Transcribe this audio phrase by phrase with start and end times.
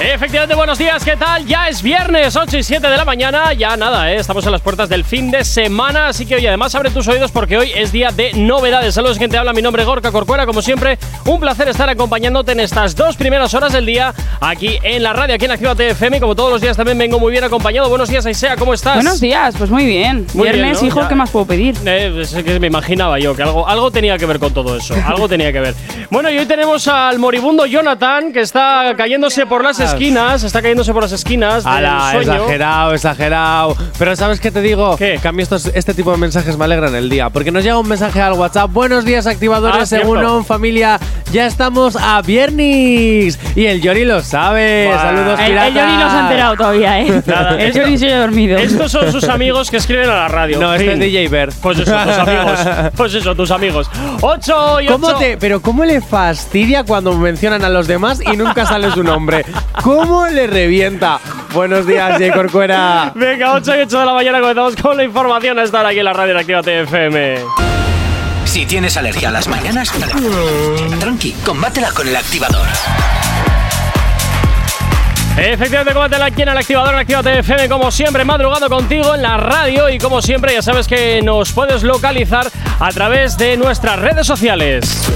[0.00, 1.46] Efectivamente, buenos días, ¿qué tal?
[1.46, 3.52] Ya es viernes, 8 y 7 de la mañana.
[3.54, 4.16] Ya nada, ¿eh?
[4.16, 6.08] estamos en las puertas del fin de semana.
[6.08, 8.94] Así que hoy, además, abre tus oídos porque hoy es día de novedades.
[8.94, 9.52] Saludos, quien te habla.
[9.52, 10.46] Mi nombre es Gorka Corcuera.
[10.46, 15.02] Como siempre, un placer estar acompañándote en estas dos primeras horas del día aquí en
[15.02, 16.20] la radio, aquí en Activa FM.
[16.20, 17.88] Como todos los días, también vengo muy bien acompañado.
[17.88, 18.96] Buenos días, Aisea, ¿cómo estás?
[18.96, 20.26] Buenos días, pues muy bien.
[20.34, 20.88] Muy bien, viernes, ¿no?
[20.88, 21.08] hijo, Ya.
[21.08, 21.76] ¿qué más puedo pedir?
[21.86, 24.94] Eh, es que me imaginaba yo que algo, algo tenía que ver con todo eso.
[25.06, 25.74] Algo tenía que ver.
[26.10, 30.42] Bueno, y hoy tenemos al moribundo Jonathan, que está cayéndose por las esquinas.
[30.44, 31.64] Está cayéndose por las esquinas.
[31.64, 32.32] del Ala, sueño.
[32.34, 33.76] exagerado, exagerado.
[33.98, 34.96] Pero ¿sabes qué te digo?
[34.96, 35.18] ¿Qué?
[35.20, 37.30] Que a mí estos, este tipo de mensajes me alegran el día.
[37.30, 38.70] Porque nos llega un mensaje al WhatsApp.
[38.72, 39.82] Buenos días, activadores.
[39.82, 40.98] Ah, según on, familia.
[41.32, 43.38] Ya estamos a viernes.
[43.56, 44.86] Y el Yori lo sabe.
[44.88, 45.02] Buah.
[45.02, 47.22] Saludos, El, el Yori no se ha enterado todavía, ¿eh?
[47.26, 48.58] Nada, el esto- Yori se ha dormido.
[48.58, 50.58] Estos son sus amigos que escriben a la radio.
[50.60, 51.54] No, este es DJ Bert.
[51.62, 52.58] Pues eso, tus amigos.
[52.96, 53.90] Pues eso, tus amigos.
[54.20, 54.92] 8 y 8.
[54.92, 59.02] ¿Cómo te, pero cómo le fastidia cuando mencionan a los demás y nunca sale su
[59.02, 59.44] nombre?
[59.82, 61.20] ¿Cómo le revienta?
[61.52, 62.32] Buenos días, J.
[62.32, 63.12] Corcuera.
[63.14, 66.04] Venga, 8 y 8 de la mañana comenzamos con la información a estar aquí en
[66.04, 67.38] la radio en Actívate FM.
[68.44, 69.92] Si tienes alergia a las mañanas,
[71.00, 72.66] tranqui, combátela con el activador.
[75.36, 79.36] Efectivamente, combátela aquí en el activador en Actívate FM, como siempre, madrugando contigo en la
[79.36, 79.90] radio.
[79.90, 85.10] Y como siempre, ya sabes que nos puedes localizar a través de nuestras redes sociales.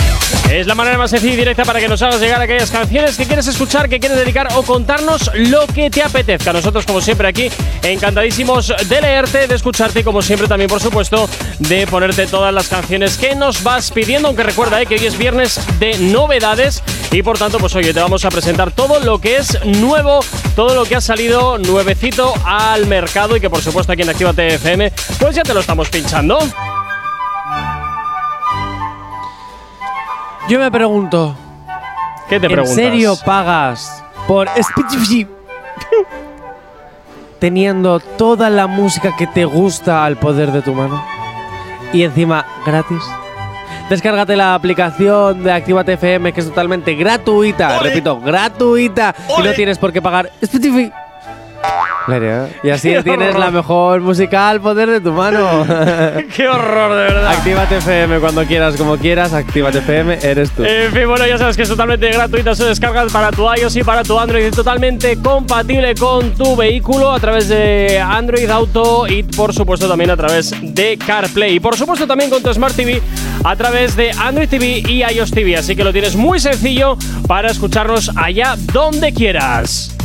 [0.52, 3.26] Es la manera más sencilla y directa para que nos hagas llegar aquellas canciones que
[3.26, 6.54] quieres escuchar, que quieres dedicar o contarnos lo que te apetezca.
[6.54, 7.50] Nosotros, como siempre, aquí
[7.84, 11.30] encantadísimos de leerte, de escucharte y, como siempre, también, por supuesto,
[11.60, 14.28] de ponerte todas las canciones que nos vas pidiendo.
[14.28, 18.00] Aunque recuerda eh, que hoy es viernes de novedades y, por tanto, pues oye, te
[18.00, 20.20] vamos a presentar todo lo que es nuevo,
[20.56, 24.56] todo lo que ha salido nuevecito al mercado y que, por supuesto, aquí en Actívate
[24.56, 26.40] FM, pues ya te lo estamos pinchando.
[30.50, 31.36] Yo me pregunto,
[32.28, 32.76] ¿Qué te ¿en preguntas?
[32.76, 35.28] serio pagas por Spotify
[37.40, 41.04] teniendo toda la música que te gusta al poder de tu mano?
[41.94, 43.02] Y encima, gratis.
[43.90, 47.80] Descárgate la aplicación de Actívate FM que es totalmente gratuita.
[47.80, 49.14] Repito, gratuita.
[49.38, 50.92] Y no tienes por qué pagar Spotify.
[52.06, 52.50] Claro.
[52.64, 53.40] Y así Qué tienes horror.
[53.40, 55.66] la mejor música al poder de tu mano.
[56.36, 57.28] ¡Qué horror, de verdad!
[57.32, 59.34] Actívate FM cuando quieras, como quieras.
[59.34, 60.64] Actívate FM, eres tú.
[60.64, 63.84] En fin, bueno, ya sabes que es totalmente gratuita, se descarga para tu iOS y
[63.84, 69.24] para tu Android, es totalmente compatible con tu vehículo a través de Android Auto y
[69.24, 73.02] por supuesto también a través de CarPlay y por supuesto también con tu Smart TV
[73.44, 77.50] a través de Android TV y iOS TV, así que lo tienes muy sencillo para
[77.50, 79.96] escucharnos allá donde quieras.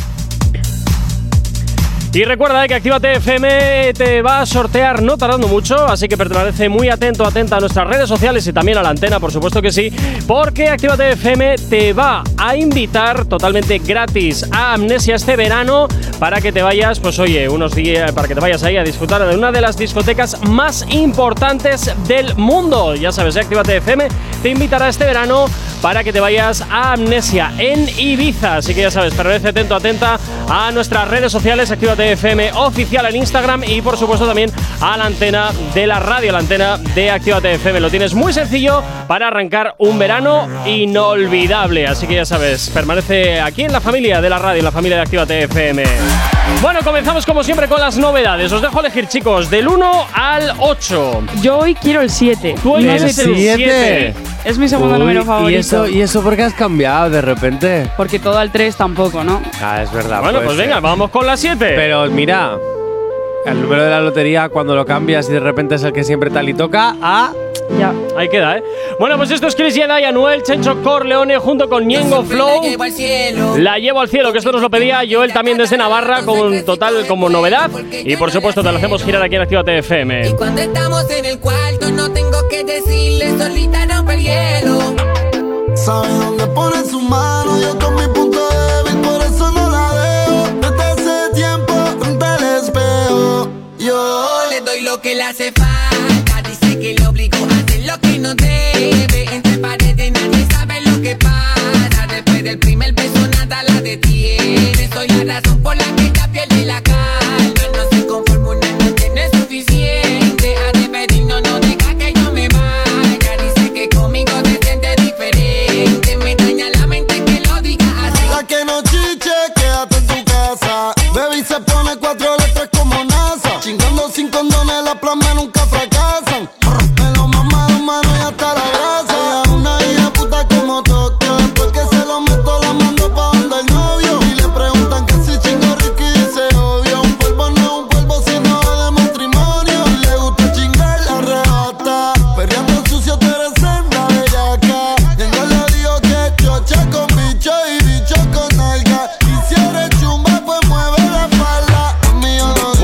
[2.13, 6.17] Y recuerda eh, que Actívate FM te va a sortear no tardando mucho, así que
[6.17, 9.61] permanece muy atento, atenta a nuestras redes sociales y también a la antena, por supuesto
[9.61, 9.93] que sí,
[10.27, 15.87] porque Actívate FM te va a invitar totalmente gratis a Amnesia este verano
[16.19, 19.25] para que te vayas, pues oye, unos días, para que te vayas ahí a disfrutar
[19.25, 22.93] de una de las discotecas más importantes del mundo.
[22.93, 24.09] Ya sabes, eh, Actívate FM
[24.43, 25.45] te invitará este verano
[25.81, 28.57] para que te vayas a Amnesia en Ibiza.
[28.57, 33.15] Así que ya sabes, permanece atento, atenta a nuestras redes sociales, Actívate FM oficial en
[33.15, 37.53] Instagram y por supuesto también a la antena de la radio, la antena de Actívate
[37.53, 37.79] FM.
[37.79, 41.87] Lo tienes muy sencillo para arrancar un verano inolvidable.
[41.87, 44.97] Así que ya sabes, permanece aquí en la familia de la radio, en la familia
[44.97, 45.83] de Actívate FM.
[46.59, 48.51] Bueno, comenzamos como siempre con las novedades.
[48.51, 51.23] Os dejo elegir, chicos, del 1 al 8.
[51.41, 52.55] Yo hoy quiero el 7.
[52.61, 54.13] Tú hoy decir el un siete.
[54.13, 54.29] 7.
[54.43, 55.49] Es mi segundo Uy, número favorito.
[55.51, 57.89] ¿Y eso, ¿Y eso por qué has cambiado de repente?
[57.97, 59.41] Porque todo al 3 tampoco, ¿no?
[59.61, 60.21] Ah, es verdad.
[60.21, 60.67] Bueno, pues ser.
[60.67, 61.57] venga, vamos con la 7.
[61.75, 62.57] Pero mira,
[63.45, 66.29] el número de la lotería, cuando lo cambias y de repente es el que siempre
[66.29, 67.33] tal y toca, a.
[67.79, 67.93] Ya.
[68.17, 68.63] Ahí queda, ¿eh?
[68.99, 72.61] Bueno, pues esto es Chris Jedi, Anuel, Chencho Corleone junto con Ñengo Flow.
[73.57, 77.07] La llevo al cielo, que esto nos lo pedía Joel también desde Navarra, con total
[77.07, 77.71] como novedad.
[77.91, 80.29] Y por supuesto, te lo hacemos girar aquí en Actívate FM.
[80.29, 84.95] Y cuando estamos en el cuarto no tengo que decirle solita rompe el hielo.
[85.75, 88.00] Sabe dónde pone su mano, yo con
[95.01, 96.41] lo que le hace falta.
[96.47, 99.25] Dice que le obligó a hacer lo que no debe.
[99.31, 102.07] Entre paredes nadie sabe lo que pasa.
[102.07, 104.89] Después del primer beso nada la detiene.
[104.93, 107.00] Soy la razón por la que ella pierde la calma.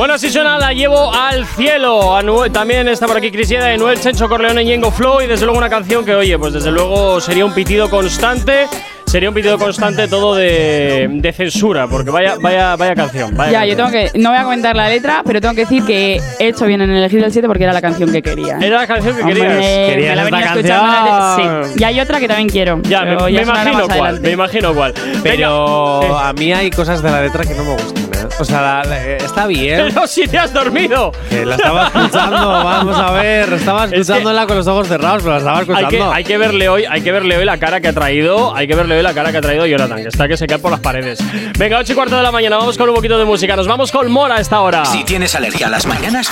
[0.07, 2.15] Bueno, así suena La Llevo al Cielo.
[2.15, 5.19] Anuel- también está por aquí Crisieda, Noel, Chencho Corleone, Ñengo Flow.
[5.19, 8.67] Y desde luego una canción que, oye, pues desde luego sería un pitido constante.
[9.05, 13.35] Sería un pitido constante todo de, de censura, porque vaya, vaya, vaya canción.
[13.35, 14.11] vaya Ya, yo tengo que.
[14.15, 16.89] No voy a comentar la letra, pero tengo que decir que he hecho bien en
[16.89, 18.59] elegir el 7 porque era la canción que quería.
[18.61, 19.89] Era la canción que Hombre, querías.
[19.89, 21.79] Querías me la venía escuchando Sí.
[21.79, 22.81] Y hay otra que también quiero.
[22.83, 24.93] Ya, me, imagino cuál, me imagino cuál.
[25.21, 28.06] Pero Venga, a mí hay cosas de la letra que no me gustan.
[28.39, 29.87] O sea, la- la- eh, está bien.
[29.93, 31.11] pero si te has dormido.
[31.29, 33.53] Que la estaba escuchando, vamos a ver.
[33.53, 36.11] Estaba Es que- escuchándola con los ojos cerrados, pero la estaba Hay escuchando.
[36.11, 38.67] que, hay que verle hoy, hay que verle hoy la cara que ha traído, hay
[38.67, 40.71] que verle hoy la cara que ha traído Jonathan, que está que se cae por
[40.71, 41.19] las paredes.
[41.57, 43.55] Venga, 8 y cuarto de la mañana, vamos con un poquito de música.
[43.55, 44.85] Nos vamos con Mora a esta hora.
[44.85, 46.29] Si tienes alergia a las mañanas,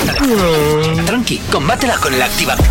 [1.05, 2.65] tranqui, combátela con el activador.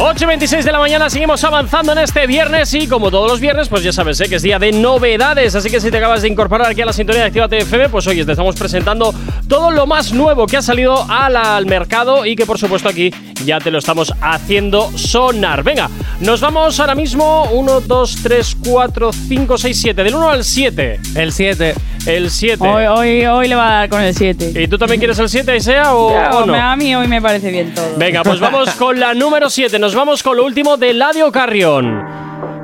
[0.00, 3.40] 8 y 26 de la mañana, seguimos avanzando en este viernes y como todos los
[3.40, 4.28] viernes, pues ya sabes ¿eh?
[4.28, 5.56] que es día de novedades.
[5.56, 8.06] Así que si te acabas de incorporar aquí a la sintonía de Activa FM, pues
[8.06, 9.12] hoy te estamos presentando
[9.48, 13.12] todo lo más nuevo que ha salido al, al mercado y que por supuesto aquí
[13.44, 15.64] ya te lo estamos haciendo sonar.
[15.64, 15.90] Venga,
[16.20, 20.04] nos vamos ahora mismo 1, 2, 3, 4, 5, 6, 7.
[20.04, 21.00] Del 1 al 7.
[21.16, 21.74] El 7.
[22.06, 22.66] El 7.
[22.66, 24.52] Hoy, hoy, hoy le va a dar con el 7.
[24.62, 26.54] ¿Y tú también quieres el 7, Isea, o, o no?
[26.54, 27.96] A mí hoy me parece bien todo.
[27.96, 29.78] Venga, pues vamos con la número 7.
[29.78, 32.02] Nos vamos con lo último de Ladio Carrión,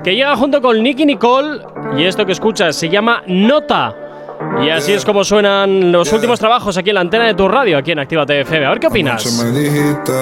[0.02, 1.60] que llega junto con Nicky Nicole.
[1.96, 3.94] Y esto que escuchas se llama Nota.
[4.64, 7.78] Y así es como suenan los últimos trabajos aquí en la antena de tu radio,
[7.78, 8.66] aquí en Actívate FM.
[8.66, 9.42] A ver qué opinas.
[9.42, 10.12] Me dijiste,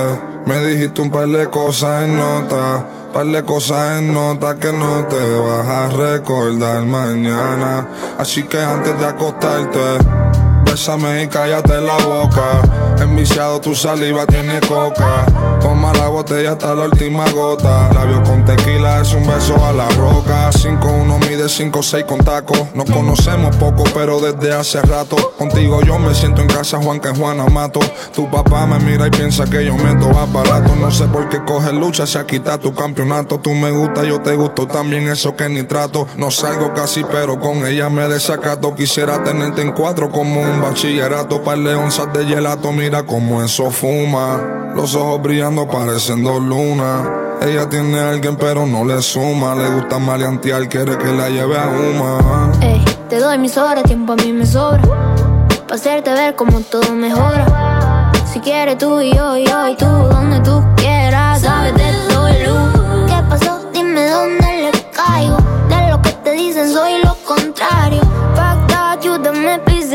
[0.46, 5.38] me dijiste un par de cosas en nota, par cosas en nota que no te
[5.38, 7.86] vas a recordar mañana.
[8.18, 9.98] Así que antes de acostarte,
[10.72, 12.62] bésame y cállate la boca.
[12.98, 15.26] Enviciado tu saliva tiene coca.
[15.60, 17.92] Toma la botella hasta la última gota.
[17.92, 20.50] Labios con tequila es un beso a la roca.
[20.50, 22.54] 5-1 mide 5-6 con taco.
[22.74, 25.16] Nos conocemos poco, pero desde hace rato.
[25.36, 27.80] Contigo yo me siento en casa, Juan que Juana mato.
[28.14, 30.74] Tu papá me mira y piensa que yo meto aparato.
[30.76, 33.38] No sé por qué coge lucha, se quita tu campeonato.
[33.40, 36.06] Tú me gusta, yo te gusto también, eso que ni trato.
[36.16, 38.74] No salgo casi, pero con ella me desacato.
[38.74, 41.42] Quisiera tenerte en cuatro como un bachillerato.
[41.42, 44.72] Par de onzas de gelato, mira cómo eso fuma.
[44.74, 47.06] Los ojos brillando parecen dos lunas.
[47.42, 49.54] Ella tiene a alguien pero no le suma.
[49.54, 52.52] Le gusta maleantear, quiere que la lleve a Uma.
[52.60, 54.82] Ey, te doy mis horas, tiempo a mí me sobra.
[55.68, 58.12] Pa' hacerte ver cómo todo mejora.
[58.32, 61.40] Si quieres tú y yo, y yo y tú, donde tú quieras.
[61.40, 63.06] Sabes de todo.
[63.06, 63.60] ¿Qué pasó?
[63.72, 65.36] Dime dónde le caigo.
[65.68, 68.01] De lo que te dicen soy lo contrario.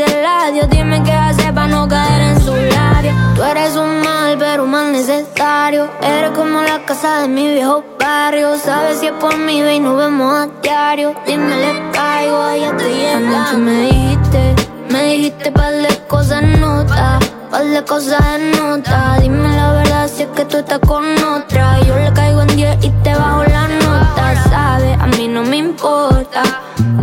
[0.00, 0.70] El.
[0.70, 3.12] Dime qué hacer para no caer en su labio.
[3.34, 5.88] Tú eres un mal, pero un mal necesario.
[6.00, 8.56] Eres como la casa de mi viejo barrio.
[8.58, 11.14] Sabes si es por mí, ve y nos vemos a diario.
[11.26, 13.36] Dime, le caigo, ahí estoy llegando.
[13.36, 14.54] Anoche me dijiste,
[14.88, 17.18] me dijiste par de cosas nota.
[17.50, 19.16] Par de cosas en nota.
[19.20, 21.80] Dime la verdad si es que tú estás con otra.
[21.80, 24.48] Yo le caigo en 10 y te bajo la nota.
[24.48, 26.42] Sabes, a mí no me importa.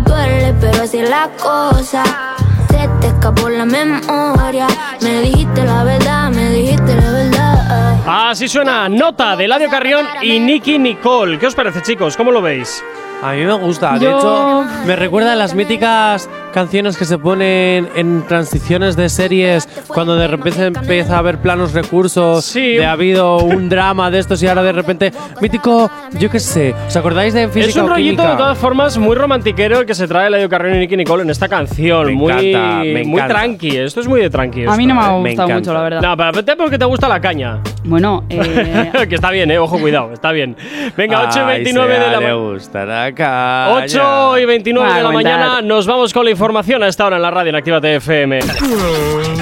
[0.05, 2.34] Duele, pero así es la cosa.
[2.75, 4.67] Se te escapó la memoria.
[5.01, 8.29] Me dijiste la verdad, me dijiste la verdad.
[8.29, 11.39] Así suena Nota de Ladio Carrión y Nicky Nicole.
[11.39, 12.17] ¿Qué os parece, chicos?
[12.17, 12.83] ¿Cómo lo veis?
[13.29, 13.93] A mí me gusta.
[13.93, 19.09] De Yo- hecho, me recuerda a las míticas canciones que se ponen en transiciones de
[19.09, 22.75] series cuando de repente empieza a haber planos recursos Sí.
[22.77, 25.89] de ha habido un drama de estos y ahora de repente mítico,
[26.19, 26.73] yo qué sé.
[26.87, 28.31] ¿Os acordáis de Física Es un o rollito Química?
[28.31, 31.29] de todas formas muy romantiquero el que se trae Ladio Carrión y Nicky Nicole en
[31.29, 32.05] esta canción.
[32.07, 33.27] Me muy, encanta, me muy encanta.
[33.33, 33.75] tranqui.
[33.77, 34.65] Esto es muy de tranqui.
[34.65, 35.21] A mí no me ha ¿eh?
[35.21, 35.55] me gustado encanta.
[35.55, 36.01] mucho, la verdad.
[36.01, 37.59] No, pero vete porque te gusta la caña.
[37.83, 39.57] Bueno, eh, que está bien, eh.
[39.59, 40.55] Ojo, cuidado, está bien.
[40.95, 42.51] Venga, 8 y Ay, 29 de sea, la le mañana.
[42.53, 42.85] gusta
[43.23, 44.33] la caña.
[44.33, 47.05] 8 y 29 Va a de la mañana nos vamos con la información a esta
[47.05, 48.39] hora en la radio en Actívate FM.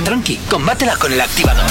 [0.03, 1.63] Tranqui, combátela con el activador.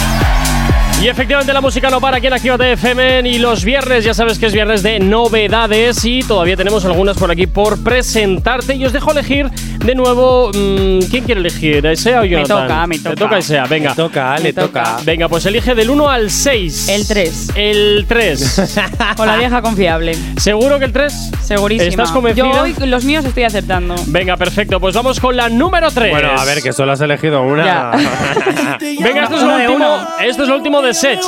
[1.02, 4.38] Y efectivamente la música no para aquí en Actívate FM y los viernes, ya sabes
[4.38, 8.92] que es viernes de novedades y todavía tenemos algunas por aquí por presentarte y os
[8.92, 9.50] dejo elegir
[9.84, 11.84] de nuevo, mm, ¿quién quiere elegir?
[11.84, 12.68] ¿Isea o Jonathan?
[12.68, 13.16] toca, me Te toca.
[13.16, 13.90] toca Isea, venga.
[13.90, 14.82] Le toca, le toca.
[14.84, 14.96] toca.
[15.04, 16.88] Venga, pues elige del 1 al 6.
[16.88, 17.48] El 3.
[17.56, 18.78] El 3.
[19.16, 20.16] Con la vieja confiable.
[20.36, 21.30] ¿Seguro que el 3?
[21.42, 21.88] Segurísima.
[21.90, 22.44] ¿Estás convencida?
[22.52, 23.94] Yo hoy los míos estoy acertando.
[24.06, 24.78] Venga, perfecto.
[24.80, 26.10] Pues vamos con la número 3.
[26.10, 27.64] Bueno, a ver, que solo has elegido una.
[27.64, 27.90] Ya.
[28.80, 30.08] Venga, esto es, lo último, uno.
[30.20, 31.20] esto es lo último de Sech.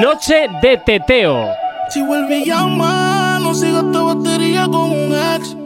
[0.00, 1.48] Noche de teteo.
[1.90, 5.56] Si vuelve y llama, no siga esta batería con un ex.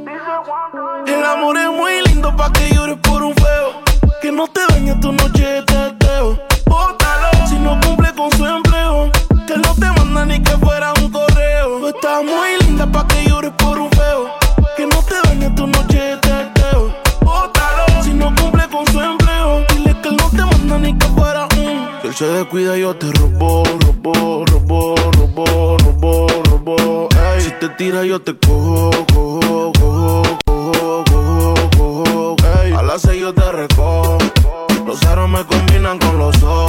[1.07, 1.93] El amor es muy
[2.35, 3.83] pa' que llores por un feo.
[4.23, 6.39] Que no te dañe tu noche de teteo.
[6.67, 9.11] Bótalo si no cumple con su empleo.
[9.47, 11.81] Que no te manda ni que fuera un correo.
[11.81, 14.31] Tú estás muy linda pa' que llores por un feo.
[14.77, 16.93] Que no te dañe tu noche de teteo.
[17.21, 19.65] Bótalo si no cumple con su empleo.
[19.69, 21.89] Dile que él no te manda ni que fuera un.
[22.03, 27.09] Si él se descuida, yo te robo, robo, robo, robo, robo, robo.
[27.39, 29.66] Si te tira, yo te cojo, cojo,
[32.97, 34.17] Ey, a las seis yo te recojo.
[34.87, 36.66] Los aros me combinan con los zorros.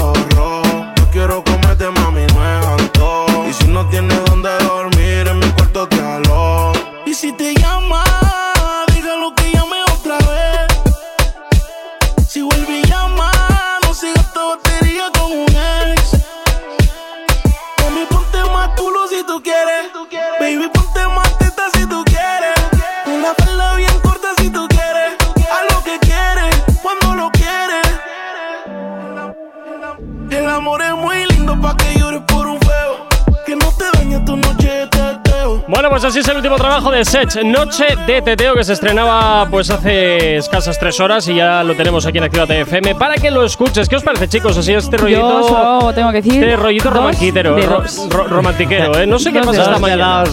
[36.07, 40.37] Así es el último trabajo de Sech, Noche de Teteo, que se estrenaba pues hace
[40.37, 43.89] escasas tres horas y ya lo tenemos aquí en Actívate FM para que lo escuches.
[43.89, 44.57] ¿Qué os parece, chicos?
[44.57, 45.41] Así este rollito.
[45.41, 46.41] Yo solo tengo que decir.
[46.43, 49.05] Este rollito de ro- ro- romantiquero, ¿eh?
[49.05, 50.23] No sé qué pasa esta mañana.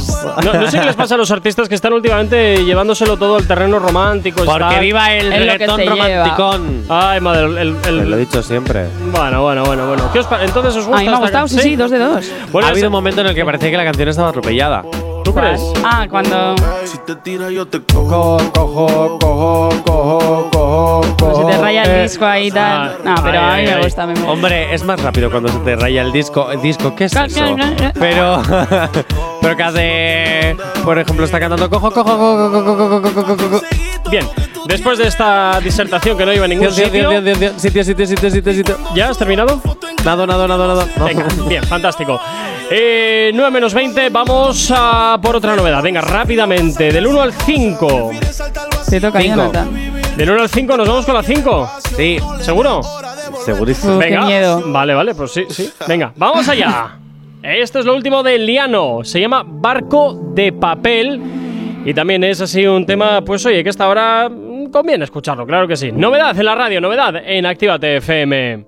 [0.45, 3.47] No, no sé qué les pasa a los artistas que están últimamente llevándoselo todo al
[3.47, 4.45] terreno romántico.
[4.45, 6.85] Porque está- viva el Es reggaetón romanticón.
[6.89, 8.87] Ay, madre, el, el- el- lo he dicho siempre.
[9.11, 10.11] Bueno, bueno, bueno, bueno.
[10.13, 12.31] ¿Qué os Entonces os gusta A mí me ha gustado, sí, sí, dos de dos.
[12.53, 14.83] Bueno, ha habido un momento en el que parecía que la canción estaba atropellada.
[15.25, 15.61] ¿Tú crees?
[15.83, 16.55] Ah, cuando.
[16.85, 18.37] Si te tira, yo te cojo.
[18.55, 20.51] cojo, cojo, cojo,
[21.19, 23.05] cojo, se te raya el disco ahí y Ah, tal.
[23.05, 23.83] No, pero ay, a mí me ay.
[23.85, 24.07] gusta.
[24.07, 26.51] me- Hombre, es más rápido cuando se te raya el disco.
[26.51, 27.57] ¿El disco qué es eso?
[27.99, 28.43] Pero,
[29.41, 33.63] pero que hace, por ejemplo, está cantando cojo, cojo, cojo, cojo, cojo, cojo, cojo, cojo.
[34.11, 34.27] Bien,
[34.67, 37.11] Después de esta disertación que no iba a ningún sitio.
[37.57, 38.79] Sitio, sitio, sitio, sitio, sitio.
[38.95, 39.61] ¿Ya has terminado?
[40.05, 40.87] Nada, nada, nada, nada.
[41.05, 42.19] Venga, bien, fantástico.
[42.71, 45.83] Eh, 9 menos 20, vamos a por otra novedad.
[45.83, 48.11] Venga, rápidamente, del 1 al 5.
[48.89, 49.19] Te toca,
[50.17, 51.71] Del 1 al 5, nos vamos con la 5.
[51.97, 52.19] Sí.
[52.41, 52.81] ¿Seguro?
[53.45, 53.97] Segurísimo.
[53.97, 54.21] Uh, Venga.
[54.21, 54.63] Qué miedo.
[54.67, 55.71] Vale, vale, pues sí, sí.
[55.87, 56.99] Venga, vamos allá.
[57.43, 59.01] Esto es lo último de Liano.
[59.05, 61.21] Se llama Barco de Papel.
[61.85, 64.31] Y también es así un tema, pues oye, que hasta ahora
[64.75, 65.93] conviene escucharlo, claro que sí.
[65.93, 68.67] Novedad en la radio, novedad en Actívate FM.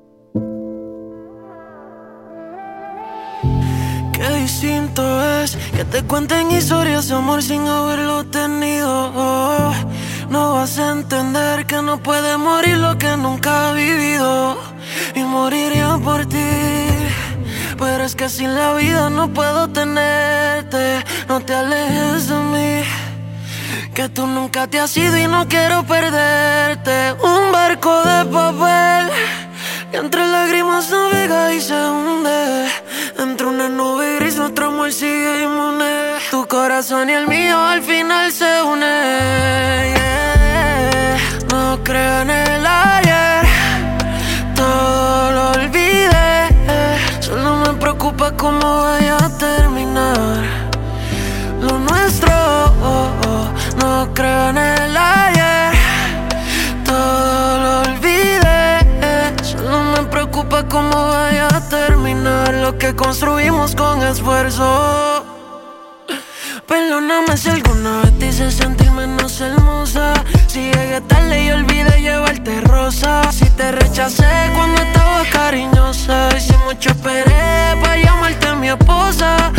[4.13, 5.03] Qué distinto
[5.43, 9.11] es que te cuenten historias de amor sin haberlo tenido.
[9.17, 9.73] Oh,
[10.31, 14.57] no vas a entender que no puede morir lo que nunca ha vivido.
[15.17, 16.53] Y moriría por ti.
[17.81, 21.03] Pero es que sin la vida no puedo tenerte.
[21.29, 23.06] No te alejes de mí.
[23.97, 27.15] Que tú nunca te has ido y no quiero perderte.
[27.23, 29.11] Un barco de papel
[29.91, 32.69] que entre lágrimas navega y se hunde.
[33.19, 36.17] Entre una nube gris nuestro amor sigue inmune.
[36.31, 39.95] Tu corazón y el mío al final se unen.
[41.51, 43.47] No creo en el ayer,
[44.55, 46.49] todo lo olvidé.
[47.21, 50.43] Solo me preocupa cómo vaya a terminar
[51.63, 53.16] lo nuestro.
[53.87, 55.73] No creo en el ayer,
[56.85, 58.81] todo lo olvidé.
[59.43, 64.67] Solo me preocupa cómo vaya a terminar lo que construimos con esfuerzo.
[66.67, 70.15] Perdóname si alguna vez te hice sentir menos hermosa.
[70.49, 73.13] Si llegué tarde y olvidé llevarte rosa.
[73.31, 76.29] Si te rechacé cuando estabas cariñosa.
[76.37, 79.53] Y si mucho esperé para llamarte mi esposa.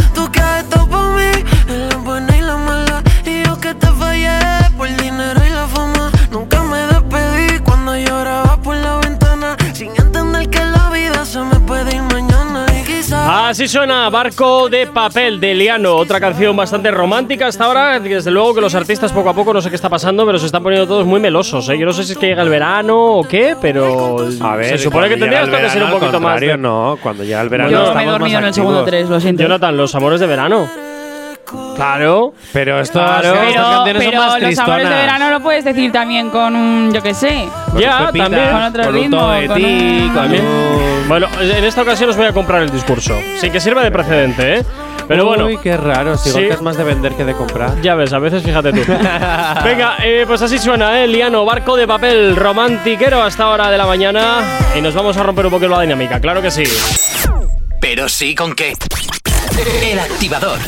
[4.78, 6.12] Por el dinero y la fama.
[6.32, 9.58] Nunca me despedí cuando lloraba por la ventana.
[9.74, 12.66] Sin entender que la vida se me puede ir mañana.
[12.80, 13.28] Y quizás.
[13.30, 18.00] Así suena Barco de Papel de Liano, otra canción bastante romántica hasta ahora.
[18.00, 20.46] Desde luego que los artistas poco a poco no sé qué está pasando, pero se
[20.48, 21.68] están poniendo todos muy melosos.
[21.70, 21.78] ¿eh?
[21.78, 24.78] Yo no sé si es que llega el verano o qué, pero A ver, se
[24.78, 26.32] supone que cuando tendría llega esto el que ser un verano, poquito más.
[26.34, 27.70] contrario, de- No, cuando llega el verano.
[27.72, 29.00] Yo me he estamos dormido más en el segundo activos.
[29.02, 29.44] 3, lo siento.
[29.44, 30.70] Jonathan, los amores de verano.
[31.76, 32.34] Claro.
[32.54, 33.28] Pero esto, Claro.
[33.34, 36.56] estas Pero, canciones son pero más los amores de verano lo puedes decir también con
[36.56, 37.48] un, yo qué sé.
[37.72, 38.50] Con Ya, Pepita, también.
[38.52, 40.44] Con otro con ritmo, todo de con ti, un- con También.
[41.08, 43.14] Bueno, en esta ocasión os voy a comprar el discurso.
[43.40, 44.66] Sí que sirve de precedente, ¿eh?
[45.08, 45.46] Pero bueno.
[45.46, 46.18] Uy, qué raro.
[46.18, 46.50] Si Sí.
[46.62, 47.80] Más de vender que de comprar.
[47.82, 48.82] Ya ves, a veces fíjate tú.
[49.64, 51.08] Venga, eh, pues así suena, ¿eh?
[51.08, 54.40] Liano, barco de papel romantiquero hasta hora de la mañana.
[54.78, 56.64] Y nos vamos a romper un poquito la dinámica, claro que sí.
[57.80, 58.74] Pero sí con qué.
[59.84, 60.60] El activador.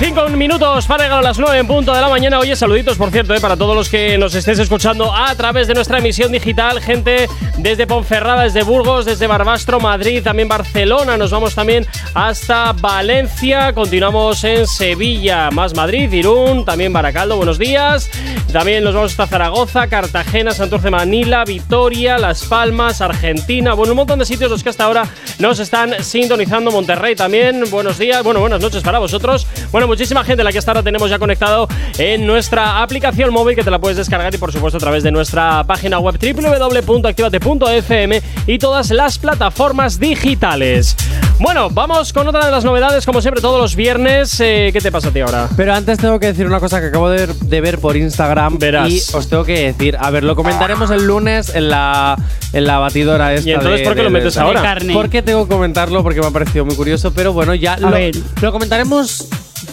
[0.00, 2.40] Cinco minutos para llegar a las 9 en punto de la mañana.
[2.40, 5.74] Oye, saluditos, por cierto, eh, para todos los que nos estéis escuchando a través de
[5.74, 6.80] nuestra emisión digital.
[6.80, 11.16] Gente desde Ponferrada, desde Burgos, desde Barbastro, Madrid, también Barcelona.
[11.16, 13.72] Nos vamos también hasta Valencia.
[13.72, 17.36] Continuamos en Sevilla, más Madrid, Irún, también Baracaldo.
[17.36, 18.10] Buenos días.
[18.52, 23.74] También nos vamos hasta Zaragoza, Cartagena, Santurce, Manila, Vitoria, Las Palmas, Argentina.
[23.74, 25.06] Bueno, un montón de sitios los que hasta ahora
[25.38, 26.72] nos están sintonizando.
[26.72, 27.64] Monterrey también.
[27.70, 29.46] Buenos días, bueno, buenas noches para vosotros.
[29.70, 33.62] Bueno, muchísima gente la que hasta ahora tenemos ya conectado en nuestra aplicación móvil que
[33.64, 38.58] te la puedes descargar y por supuesto a través de nuestra página web www.activate.fm y
[38.58, 40.96] todas las plataformas digitales.
[41.38, 44.38] Bueno, vamos con otra de las novedades, como siempre, todos los viernes.
[44.40, 45.48] Eh, ¿Qué te pasa a ti ahora?
[45.56, 48.58] Pero antes tengo que decir una cosa que acabo de, de ver por Instagram.
[48.58, 48.88] Verás.
[48.90, 52.16] Y os tengo que decir, a ver, lo comentaremos el lunes en la,
[52.52, 53.48] en la batidora esta.
[53.48, 54.60] ¿Y entonces de- por qué de- lo metes de- ahora?
[54.60, 54.94] De carne.
[54.94, 56.02] ¿Por qué tengo que comentarlo?
[56.04, 58.14] Porque me ha parecido muy curioso, pero bueno, ya lo, ver.
[58.40, 59.26] lo comentaremos.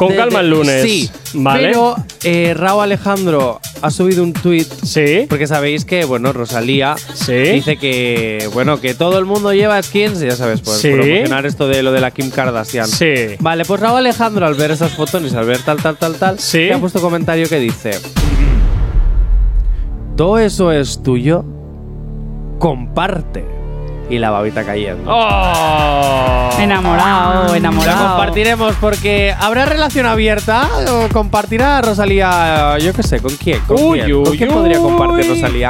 [0.05, 0.81] Con de- calma de- el lunes.
[0.84, 1.67] Sí, Vale.
[1.70, 5.25] Pero eh, Raúl Alejandro ha subido un tuit Sí.
[5.29, 7.34] porque sabéis que, bueno, Rosalía Sí.
[7.34, 10.89] dice que, bueno, que todo el mundo lleva skins, ya sabes, pues Sí.
[10.91, 12.88] promocionar esto de lo de la Kim Kardashian.
[12.88, 13.13] Sí.
[13.39, 16.39] Vale, pues Raúl Alejandro al ver esas fotos y al ver tal, tal, tal, tal,
[16.39, 16.70] Sí.
[16.72, 17.91] ha puesto un comentario que dice:
[20.17, 21.43] Todo eso es tuyo,
[22.60, 23.46] comparte.
[24.12, 25.10] Y la babita cayendo.
[25.12, 26.50] ¡Oh!
[26.60, 28.08] Enamorado, La enamorado.
[28.10, 33.62] compartiremos porque habrá relación abierta o compartirá Rosalía, yo qué sé, ¿con quién?
[33.62, 35.36] ¿Con Uy, quién, ¿Con uy, quién podría compartir uy.
[35.41, 35.69] Rosalía?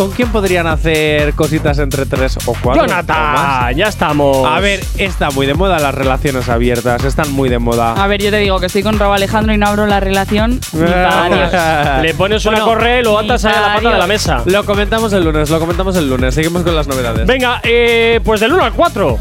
[0.00, 2.84] ¿Con quién podrían hacer cositas entre tres o cuatro?
[2.84, 3.04] o más?
[3.06, 4.48] Jonathan, ya estamos.
[4.48, 7.92] A ver, está muy de moda las relaciones abiertas, están muy de moda.
[8.02, 10.52] A ver, yo te digo que estoy con Robo Alejandro y no abro la relación
[10.72, 12.02] ni para Dios.
[12.02, 14.42] Le pones una Bueno, correa y lo atas ahí a la pata de la mesa.
[14.46, 16.34] Lo comentamos el lunes, lo comentamos el lunes.
[16.34, 17.26] Seguimos con las novedades.
[17.26, 19.18] Venga, eh, pues del 1 al 4.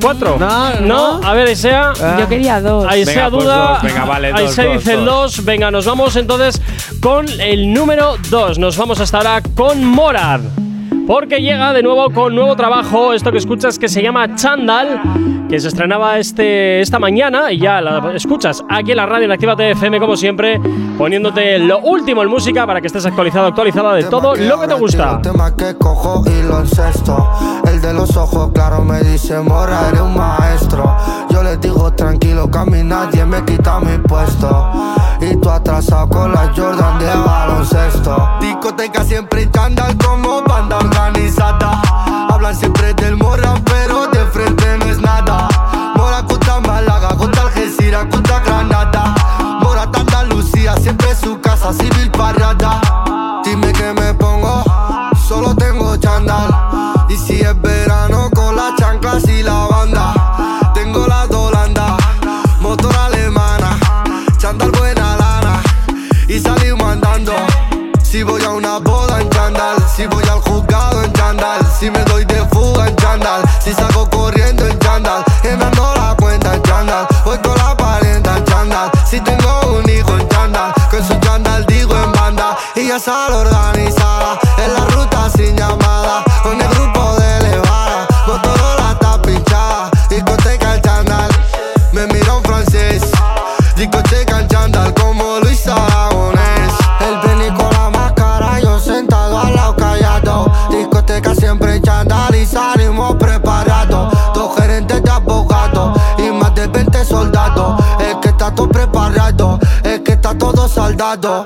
[0.00, 0.36] Cuatro.
[0.38, 0.38] 4.
[0.38, 1.20] No, no.
[1.20, 1.26] no.
[1.28, 1.92] A ver, Isea.
[2.00, 2.16] Ah.
[2.18, 2.86] Yo quería dos.
[2.88, 3.68] Ahí Venga, sea pues duda.
[3.68, 3.82] dos.
[3.82, 5.36] Venga, vale, Ahí dos, se dos, dice el dos.
[5.36, 5.44] 2.
[5.44, 6.60] Venga, nos vamos entonces
[7.00, 8.58] con el número 2.
[8.58, 10.40] Nos vamos hasta ahora con Morad.
[11.06, 13.12] Porque llega de nuevo con nuevo trabajo.
[13.12, 15.00] Esto que escuchas que se llama Chandal.
[15.48, 17.52] Que se estrenaba este, esta mañana.
[17.52, 20.60] Y ya la escuchas aquí en la radio en Actívate FM, como siempre.
[20.98, 24.74] Poniéndote lo último en música para que estés actualizado, actualizada de todo lo que te
[24.74, 25.20] gusta.
[27.70, 30.96] El de los ojos, claro, me dice, mora, un maestro.
[31.36, 34.72] Yo les digo, tranquilo, que a mí nadie me quita mi puesto.
[35.20, 38.38] Y tú atrasado con la Jordan de baloncesto.
[38.40, 41.82] Discoteca siempre en chándal como banda organizada.
[42.30, 45.46] Hablan siempre del mora, pero de frente no es nada.
[45.94, 49.14] Mora contra Málaga, contra Algeciras, contra Granada.
[49.60, 52.80] Mora hasta Andalucía, siempre su casa civil parada.
[53.44, 54.64] Dime que me pongo,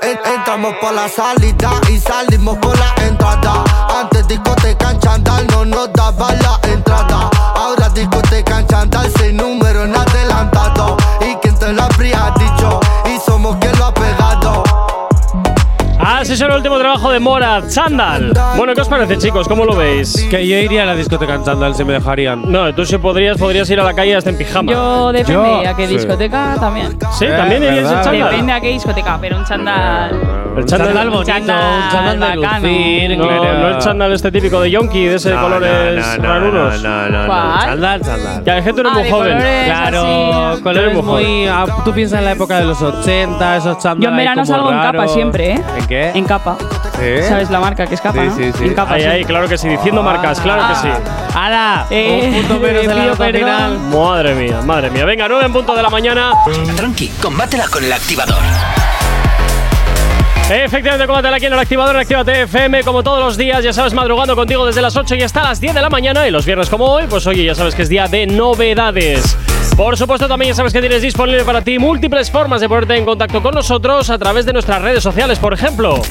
[0.02, 3.64] En- entramos por la salida y salimos por la entrada,
[4.00, 9.60] antes discoteca en chándal no nos daba la entrada, ahora discoteca en chándal, seis números
[16.30, 18.32] Así es el último trabajo de Mora, Chandal.
[18.56, 19.48] Bueno, ¿qué os parece, chicos?
[19.48, 20.28] ¿Cómo lo veis?
[20.30, 22.52] Que yo iría a la discoteca en chándal si me dejarían.
[22.52, 24.70] No, tú si podrías, podrías ir a la calle hasta en pijama.
[24.70, 25.32] Yo depende
[25.64, 25.94] Yo- a qué sí.
[25.94, 26.96] discoteca también.
[27.18, 28.30] sí, Eh, también irías en chándal.
[28.30, 30.20] Depende a qué discoteca, pero un chandal.
[30.56, 32.66] El chándal bonito, chándal un chándal de bacano.
[32.68, 33.58] lucir, No, claro.
[33.58, 36.82] no el chándal este típico de yonki, de ese de colores rarunos.
[36.82, 37.26] No, no, no.
[37.26, 37.58] ¿Cuál?
[37.60, 38.44] Chándal, chándal.
[38.44, 39.38] Que hay gente no es Ah, muy joven.
[39.64, 40.62] Claro, así.
[40.62, 41.46] colores muy muy.
[41.48, 44.02] ah, tú piensas en la época de los 80, esos chándal.
[44.04, 45.62] Yo en verano salgo en capa siempre, ¿eh?
[45.78, 46.12] ¿En qué?
[46.20, 46.54] En capa.
[46.98, 47.22] ¿Sí?
[47.26, 48.20] ¿Sabes la marca que es capa?
[48.20, 48.37] Sí, no?
[48.37, 48.64] sí, sí.
[48.66, 48.92] En capa.
[48.92, 49.09] Ahí, sí.
[49.09, 50.88] ahí, claro que sí, diciendo marcas, claro que sí.
[51.35, 51.87] ¡Hala!
[51.88, 53.78] Eh, un punto menos en la nota final.
[53.78, 55.06] Madre mía, madre mía.
[55.06, 56.35] Venga, 9 en punto de la mañana.
[56.76, 58.37] Tranqui, combátela con el activador.
[60.50, 63.94] Efectivamente, combátela aquí en el activador en Actívate FM, como todos los días, ya sabes,
[63.94, 66.28] madrugando contigo desde las 8 y hasta las 10 de la mañana.
[66.28, 69.38] Y los viernes como hoy, pues oye, ya sabes que es día de novedades.
[69.80, 73.06] Por supuesto, también ya sabes que tienes disponible para ti múltiples formas de ponerte en
[73.06, 76.02] contacto con nosotros a través de nuestras redes sociales, por ejemplo.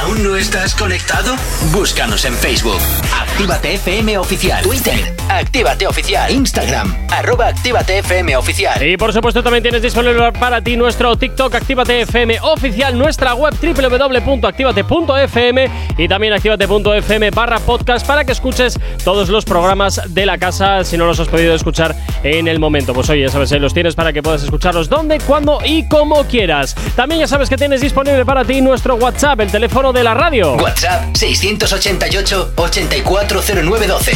[0.00, 1.34] ¿Aún no estás conectado?
[1.72, 2.78] Búscanos en Facebook.
[3.12, 4.62] Actívate FM Oficial.
[4.62, 5.12] Twitter.
[5.28, 6.30] Actívate Oficial.
[6.30, 6.96] Instagram.
[7.10, 8.80] Arroba Actívate FM Oficial.
[8.86, 13.54] Y por supuesto también tienes disponible para ti nuestro TikTok Actívate FM oficial, nuestra web
[13.60, 20.84] www.activate.fm y también activate.fm barra podcast para que escuches todos los programas de la casa
[20.84, 22.94] si no los has podido escuchar en el momento.
[23.00, 26.22] Pues oye, ya sabes, ahí los tienes para que puedas escucharlos donde, cuando y como
[26.24, 26.76] quieras.
[26.94, 30.56] También ya sabes que tienes disponible para ti nuestro WhatsApp, el teléfono de la radio.
[30.56, 34.12] WhatsApp 688 840912.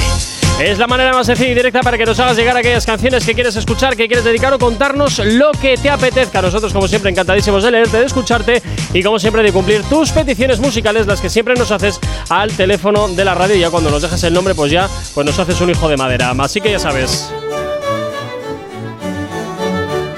[0.60, 3.32] Es la manera más sencilla y directa para que nos hagas llegar aquellas canciones que
[3.32, 6.42] quieres escuchar, que quieres dedicar o contarnos lo que te apetezca.
[6.42, 10.60] Nosotros, como siempre, encantadísimos de leerte, de escucharte y, como siempre, de cumplir tus peticiones
[10.60, 13.56] musicales, las que siempre nos haces al teléfono de la radio.
[13.56, 15.96] Y ya cuando nos dejas el nombre, pues ya pues nos haces un hijo de
[15.96, 16.34] madera.
[16.38, 17.32] Así que ya sabes.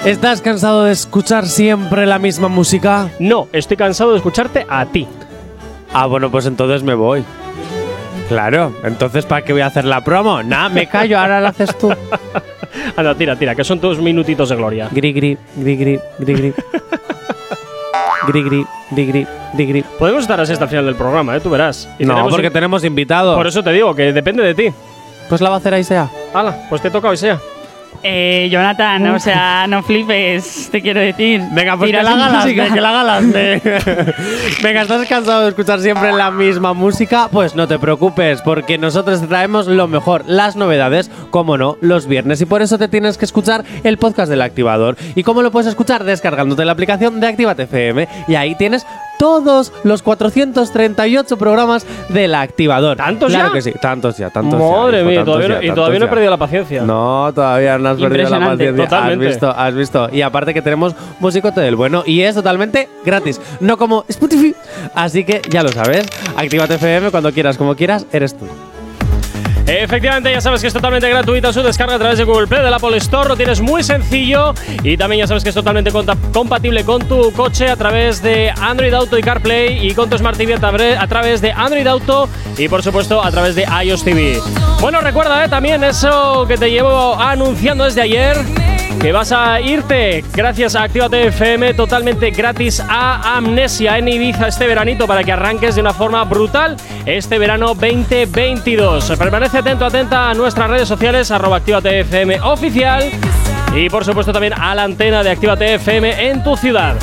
[0.07, 3.11] ¿Estás cansado de escuchar siempre la misma música?
[3.19, 5.05] No, estoy cansado de escucharte a ti.
[5.93, 7.25] Ah, bueno, pues entonces me voy.
[8.29, 10.45] Claro, entonces ¿para qué voy a hacer la promo?
[10.45, 11.93] Nah, me callo, ahora la haces tú.
[12.97, 14.89] Anda, tira, tira, que son tus minutitos de gloria.
[14.93, 16.55] Gri, gri, gri, gri, gri, gri.
[18.29, 19.85] Gri, gri, gri, gri, gri, gri.
[19.99, 21.41] Podemos estar así hasta el final del programa, ¿eh?
[21.41, 21.89] Tú verás.
[21.99, 23.35] Y No, tenemos porque tenemos invitado.
[23.35, 24.73] Por eso te digo, que depende de ti.
[25.29, 26.09] Pues la va a hacer Aisea.
[26.33, 27.41] Hala, pues te toca hoy sea.
[28.03, 31.43] Eh, Jonathan, o sea, no flipes, te quiero decir.
[31.53, 33.21] Venga, pues que la que haga
[34.63, 37.29] Venga, ¿estás cansado de escuchar siempre la misma música?
[37.33, 42.07] Pues no te preocupes, porque nosotros te traemos lo mejor, las novedades, como no, los
[42.07, 42.41] viernes.
[42.41, 44.97] Y por eso te tienes que escuchar el podcast del activador.
[45.15, 46.05] ¿Y cómo lo puedes escuchar?
[46.05, 48.07] Descargándote la aplicación de Actívate FM.
[48.29, 48.87] Y ahí tienes
[49.19, 52.97] todos los 438 programas del activador.
[52.97, 53.53] ¿Tantos claro ya?
[53.55, 55.99] que sí, tantos ya, tantos ya, Madre hijo, mía, tantos todavía, no- ya, y todavía
[55.99, 56.83] no he perdido la paciencia.
[56.83, 58.85] No, todavía no has perdido la paciencia.
[58.85, 59.27] Totalmente.
[59.27, 60.09] Has visto, has visto.
[60.13, 64.55] Y aparte que tenemos musicote del bueno y es totalmente gratis, no como Spotify.
[64.95, 68.47] Así que ya lo sabes, Actívate FM cuando quieras, como quieras, eres tú.
[69.67, 72.73] Efectivamente, ya sabes que es totalmente gratuita su descarga a través de Google Play, del
[72.73, 75.91] Apple Store, lo tienes muy sencillo y también ya sabes que es totalmente
[76.33, 80.37] compatible con tu coche a través de Android Auto y CarPlay y con tu Smart
[80.37, 84.41] TV a través de Android Auto y por supuesto a través de iOS TV.
[84.81, 88.37] Bueno, recuerda eh, también eso que te llevo anunciando desde ayer.
[89.01, 94.67] Que vas a irte gracias a Actívate FM totalmente gratis a Amnesia en Ibiza este
[94.67, 99.13] veranito para que arranques de una forma brutal este verano 2022.
[99.19, 103.11] Permanece atento, atenta a nuestras redes sociales, arroba FM oficial
[103.75, 106.97] y por supuesto también a la antena de Actívate FM en tu ciudad.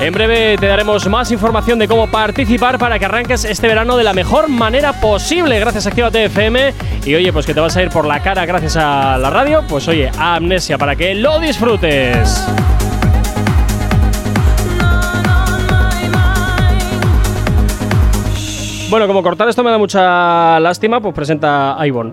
[0.00, 4.04] En breve te daremos más información de cómo participar para que arranques este verano de
[4.04, 6.74] la mejor manera posible gracias a Actívate FM.
[7.04, 9.64] Y oye, pues que te vas a ir por la cara gracias a la radio,
[9.68, 12.44] pues oye, Amnesia para que lo disfrutes.
[18.92, 22.12] Bueno, como cortar esto me da mucha lástima, pues presenta a Ivonne.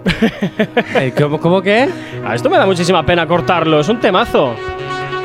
[0.95, 1.89] Eh, ¿Cómo, cómo qué?
[2.25, 4.55] a esto me da muchísima pena cortarlo, es un temazo.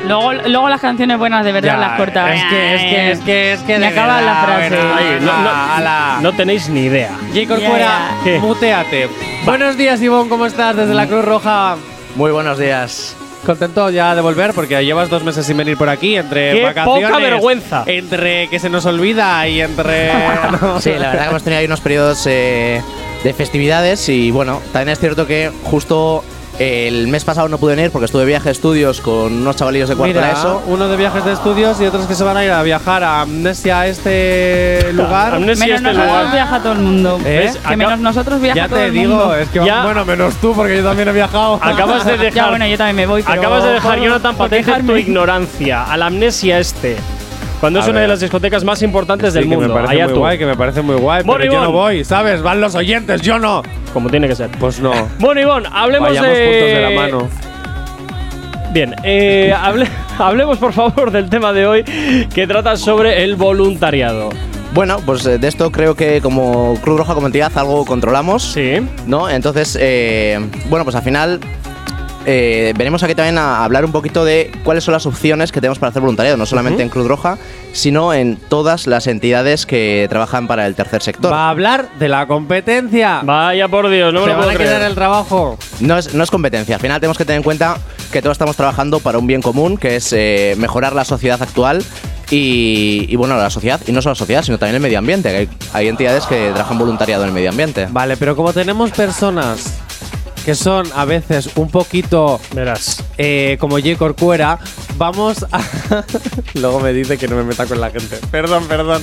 [0.08, 2.34] Luego, luego las canciones buenas de verdad Ya, las cortas.
[2.34, 4.76] es que- es que- es que- es que Me acaba la frase.
[4.76, 6.18] Ay, no, no- ala.
[6.22, 7.10] no tenéis ni idea.
[7.28, 7.32] J.
[7.42, 8.10] Ya, Corcuera, ya.
[8.24, 8.38] ¿Qué?
[8.40, 9.08] muteate.
[9.44, 10.74] Buenos días, Ivonne, ¿cómo estás?
[10.74, 11.76] Desde la Cruz Roja.
[12.16, 13.16] Muy buenos días.
[13.44, 17.09] Contento ya de volver porque llevas dos meses sin venir por aquí entre ¡Qué vacaciones.
[17.09, 17.85] poca vergüenza!
[17.87, 20.11] Entre que se nos olvida y entre.
[20.61, 20.80] no.
[20.80, 22.83] Sí, la verdad que hemos tenido ahí unos periodos eh,
[23.22, 26.24] de festividades y bueno, también es cierto que justo
[26.58, 29.88] el mes pasado no pude venir porque estuve de viaje a estudios con unos chavalillos
[29.88, 30.62] de cuarto de Mira, ESO.
[30.66, 33.22] uno de viajes de estudios y otros que se van a ir a viajar a
[33.22, 35.34] Amnesia a este lugar.
[35.34, 36.32] Amnesia Menos este nosotros lugar.
[36.32, 37.18] viaja todo el mundo.
[37.24, 37.38] ¿Eh?
[37.46, 37.56] ¿Ves?
[37.68, 39.34] Que menos nosotros viaja ya todo te el digo, mundo.
[39.36, 41.58] es que Ya- bueno, menos tú porque yo también he viajado.
[41.60, 42.32] Acabas de dejar.
[42.34, 43.22] Ya, bueno, yo también me voy.
[43.22, 45.00] pero acabas de dejar, por- Jonathan, por patente tu quejarme.
[45.00, 45.82] ignorancia.
[45.84, 46.96] A la amnesia este.
[47.64, 49.68] Cuando es A una de las discotecas más importantes Sí, del que mundo.
[49.70, 50.20] me parece Allá muy tú.
[50.20, 52.42] guay, que me parece muy guay, pero yo no voy, ¿sabes?
[52.42, 53.62] Van los oyentes, yo no.
[53.94, 54.50] Como tiene que ser.
[54.61, 54.92] Pues no.
[55.18, 56.44] Bueno, Ivonne, hablemos Vayamos de.
[56.44, 57.29] juntos de la mano.
[58.74, 61.85] Bien, eh, hable- hablemos por favor del tema de hoy
[62.35, 64.29] que trata sobre el voluntariado.
[64.74, 68.42] Bueno, pues eh, de esto creo que como Cruz Roja como entidad algo controlamos.
[68.42, 68.74] Sí.
[69.07, 69.31] ¿No?
[69.31, 71.40] Entonces, eh, bueno, pues al final
[72.26, 75.78] eh, venimos aquí también a hablar un poquito de cuáles son las opciones que tenemos
[75.78, 77.38] para hacer voluntariado, no solamente en Cruz Roja,
[77.72, 81.32] sino en todas las entidades que trabajan para el tercer sector.
[81.32, 83.20] Va a hablar de la competencia.
[83.24, 84.88] Vaya por Dios, no me Se lo van puedo a quitar creer.
[84.90, 85.58] el trabajo.
[85.80, 87.78] No es, no es competencia, al final tenemos que tener en cuenta
[88.12, 91.82] que todos estamos trabajando para un bien común, que es eh, mejorar la sociedad actual.
[92.30, 95.28] Y, y, bueno, la sociedad, y no solo la sociedad, sino también el medio ambiente.
[95.30, 97.87] que Hay, hay entidades que trabajan voluntariado en el medio ambiente.
[97.90, 99.78] Vale, pero como tenemos personas
[100.44, 103.02] que son a veces un poquito Verás.
[103.18, 103.96] eh, como J.
[103.96, 104.59] Corcuera,
[104.96, 105.62] vamos a.
[106.54, 108.18] Luego me dice que no me meta con la gente.
[108.30, 109.02] Perdón, perdón.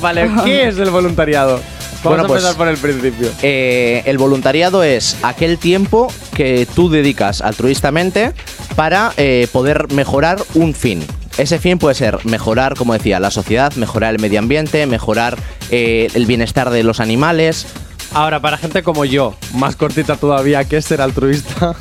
[0.00, 1.60] Vale, ¿qué es el voluntariado?
[2.04, 3.28] Vamos Bueno, a pues- empezar por el principio.
[3.42, 8.32] Eh, el voluntariado es aquel tiempo que tú dedicas altruistamente
[8.76, 11.04] para eh, poder mejorar un fin.
[11.38, 15.38] Ese fin puede ser mejorar, como decía, la sociedad, mejorar el medio ambiente, mejorar
[15.70, 17.66] eh, el bienestar de los animales.
[18.14, 21.74] Ahora, para gente como yo, más cortita todavía, ¿qué es ser altruista?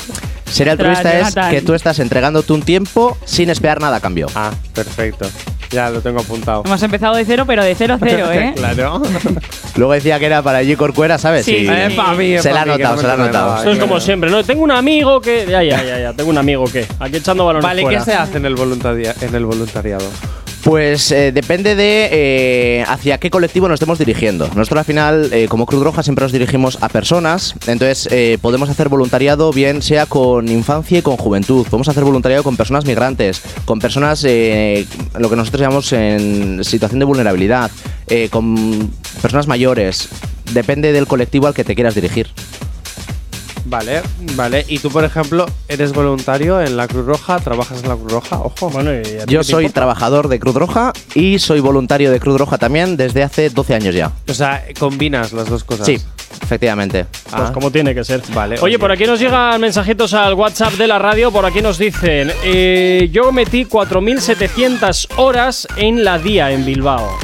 [0.45, 4.27] Ser altruista Tras, es que tú estás entregándote un tiempo sin esperar nada a cambio.
[4.35, 5.29] Ah, perfecto.
[5.71, 6.63] Ya lo tengo apuntado.
[6.65, 8.51] Hemos empezado de cero, pero de cero cero, ¿eh?
[8.55, 9.01] claro.
[9.77, 10.75] Luego decía que era para G.
[10.75, 11.45] Corcuera, ¿sabes?
[11.45, 11.95] Sí, Y sí, Eh, sí.
[11.95, 13.57] pa' mí, se la ha notado, no se la ha notado.
[13.57, 14.43] Esto es como siempre, ¿no?
[14.43, 15.45] Tengo un amigo que.
[15.49, 16.13] Ya, ya, ya, ya.
[16.13, 16.85] Tengo un amigo que.
[16.99, 17.99] Aquí echando balones Vale, fuera.
[17.99, 18.55] ¿qué se hace en el,
[19.21, 20.05] en el voluntariado?
[20.63, 24.47] Pues eh, depende de eh, hacia qué colectivo nos estemos dirigiendo.
[24.55, 28.69] Nosotros al final, eh, como Cruz Roja, siempre nos dirigimos a personas, entonces eh, podemos
[28.69, 31.65] hacer voluntariado bien sea con infancia y con juventud.
[31.65, 37.05] Podemos hacer voluntariado con personas migrantes, con personas, lo que nosotros llamamos en situación de
[37.05, 37.71] vulnerabilidad,
[38.29, 40.09] con personas mayores.
[40.53, 42.27] Depende del colectivo al que te quieras dirigir.
[43.65, 44.01] Vale,
[44.35, 44.65] vale.
[44.67, 47.39] ¿Y tú, por ejemplo, eres voluntario en la Cruz Roja?
[47.39, 48.39] ¿Trabajas en la Cruz Roja?
[48.39, 48.69] Ojo.
[48.69, 49.81] Bueno, ¿y a ti Yo qué te soy importa?
[49.81, 53.95] trabajador de Cruz Roja y soy voluntario de Cruz Roja también desde hace 12 años
[53.95, 54.11] ya.
[54.27, 55.85] O sea, combinas las dos cosas.
[55.85, 55.97] Sí,
[56.41, 57.05] efectivamente.
[57.05, 57.51] Pues Ah.
[57.53, 58.21] como tiene que ser.
[58.33, 58.79] Vale, Oye, oye.
[58.79, 61.31] por aquí nos llegan mensajitos al WhatsApp de la radio.
[61.31, 67.17] Por aquí nos dicen: eh, Yo metí 4.700 horas en la día en Bilbao.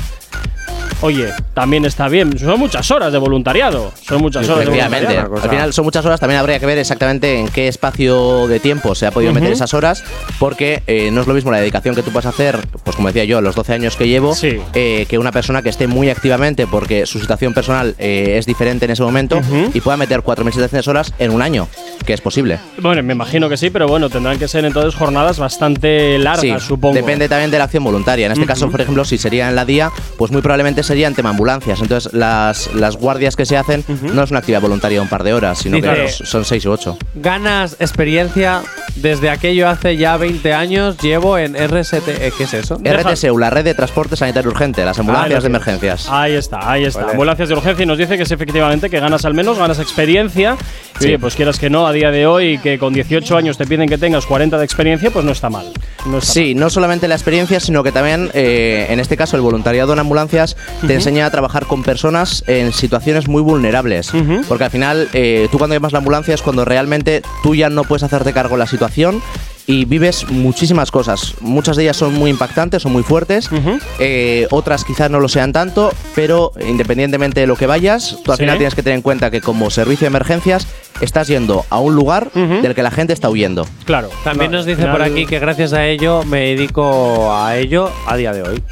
[1.01, 2.37] Oye, también está bien.
[2.37, 3.91] Son muchas horas de voluntariado.
[4.07, 5.27] Son muchas horas de Efectivamente.
[5.27, 5.43] cosa.
[5.43, 6.19] Al final son muchas horas.
[6.19, 9.73] También habría que ver exactamente en qué espacio de tiempo se ha podido meter esas
[9.73, 10.03] horas,
[10.37, 13.23] porque eh, no es lo mismo la dedicación que tú puedas hacer, pues como decía
[13.23, 14.59] yo, los 12 años que llevo, Sí.
[14.75, 18.85] eh, que una persona que esté muy activamente porque su situación personal eh, es diferente
[18.85, 19.41] en ese momento
[19.73, 21.67] y pueda meter 4.700 horas en un año,
[22.05, 22.59] que es posible.
[22.79, 26.67] Bueno, me imagino que sí, pero bueno, tendrán que ser entonces jornadas bastante largas, Sí,
[26.67, 26.93] supongo.
[26.93, 28.27] depende también de la acción voluntaria.
[28.27, 31.15] En este caso, por ejemplo, si sería en la día, pues muy probablemente sería en
[31.15, 31.81] tema ambulancias.
[31.81, 33.83] Entonces, las, las guardias que se hacen
[34.13, 36.65] no es una actividad voluntaria de un par de horas, sino que Dice- son seis
[36.65, 36.97] u ocho.
[37.15, 38.61] Ganas experiencia
[38.95, 40.97] desde aquello hace ya 20 años.
[40.97, 42.07] Llevo en RST.
[42.09, 42.79] eh, ¿Qué es eso?
[42.83, 46.07] RTSU, la red de transporte sanitario urgente, las ambulancias lo de que- emergencias.
[46.09, 46.99] Ahí está, ahí está.
[47.01, 47.11] Vale.
[47.13, 50.57] Ambulancias de urgencia y nos dice que es efectivamente que ganas al menos, ganas experiencia.
[50.99, 51.05] Y, Sí.
[51.09, 53.87] Oye, pues quieras que no, a día de hoy, que con 18 años te piden
[53.87, 55.67] que tengas 40 de experiencia, pues no está mal.
[56.07, 59.43] No está Sí, no solamente la experiencia, sino que también, eh, en este caso, el
[59.43, 60.57] voluntariado en ambulancias
[60.87, 64.11] te enseña a trabajar con personas en situaciones muy vulnerables.
[64.11, 64.41] Ujú.
[64.47, 67.83] Porque al final, eh, tú cuando llamas la ambulancia es cuando realmente tú ya no
[67.83, 69.21] puedes hacerte cargo de la situación
[69.67, 71.35] y vives muchísimas cosas.
[71.41, 73.51] Muchas de ellas son muy impactantes, son muy fuertes.
[73.51, 73.77] Ujú.
[73.99, 78.37] eh, otras quizás no lo sean tanto, pero independientemente de lo que vayas, tú al
[78.37, 78.43] Sí.
[78.45, 80.65] final tienes que tener en cuenta que como servicio de emergencias
[81.01, 82.61] estás yendo a un lugar Ujú.
[82.63, 83.67] del que la gente está huyendo.
[83.85, 84.09] Claro.
[84.23, 88.15] También No, nos dice por aquí que gracias a ello me dedico a ello a
[88.15, 88.63] día de hoy.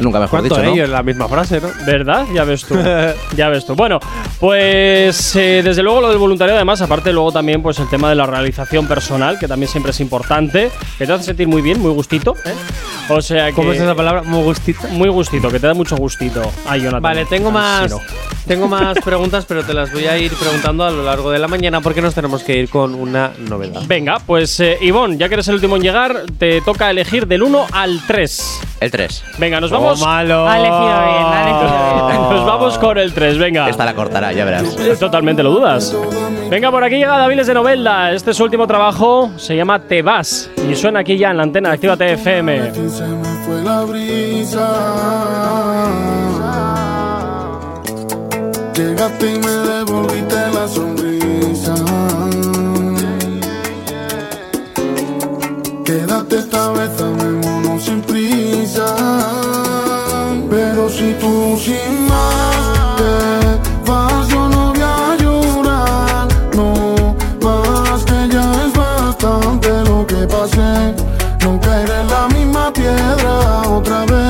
[0.00, 0.72] Nunca mejor ¿Cuánto dicho, ¿no?
[0.72, 0.84] ello?
[0.84, 1.68] Es la misma frase, ¿no?
[1.84, 2.26] ¿Verdad?
[2.34, 2.74] Ya ves tú.
[3.36, 3.74] ya ves tú.
[3.74, 4.00] Bueno,
[4.38, 8.14] pues eh, desde luego lo del voluntariado, además, aparte luego también pues el tema de
[8.14, 11.92] la realización personal, que también siempre es importante, que te hace sentir muy bien, muy
[11.92, 12.34] gustito.
[12.44, 12.54] ¿eh?
[13.08, 13.54] O sea que.
[13.54, 14.22] ¿Cómo es esa palabra?
[14.22, 14.88] Muy gustito.
[14.88, 16.42] Muy gustito, que te da mucho gustito.
[16.66, 17.02] Ay, Jonathan.
[17.02, 18.00] Vale, tengo más, cansino.
[18.46, 21.48] Tengo más preguntas, pero te las voy a ir preguntando a lo largo de la
[21.48, 23.82] mañana porque nos tenemos que ir con una novedad.
[23.86, 27.42] Venga, pues eh, Ivonne, ya que eres el último en llegar, te toca elegir del
[27.42, 28.60] 1 al 3.
[28.80, 29.24] El 3.
[29.38, 30.00] Venga, nos Oh, vamos.
[30.00, 30.48] malo.
[30.48, 32.20] Ha elegido bien, ha elegido bien.
[32.30, 33.68] Nos vamos con el 3, venga.
[33.68, 34.64] Esta la cortará, ya verás.
[34.98, 35.94] Totalmente lo dudas.
[36.48, 38.12] Venga, por aquí llega Daviles de Novelda.
[38.12, 39.30] Este es su último trabajo.
[39.36, 40.48] Se llama Te Vas.
[40.70, 42.70] Y suena aquí ya en la antena de Actívate FM.
[48.80, 51.74] Llegaste y me devolviste la sonrisa.
[55.84, 58.86] Quédate esta vez, amémonos sin prisa.
[60.48, 66.28] Pero si tú sin más te vas, yo no voy a llorar.
[66.56, 70.94] No más que ya es bastante lo que pasé.
[71.44, 74.29] No caeré en la misma piedra otra vez.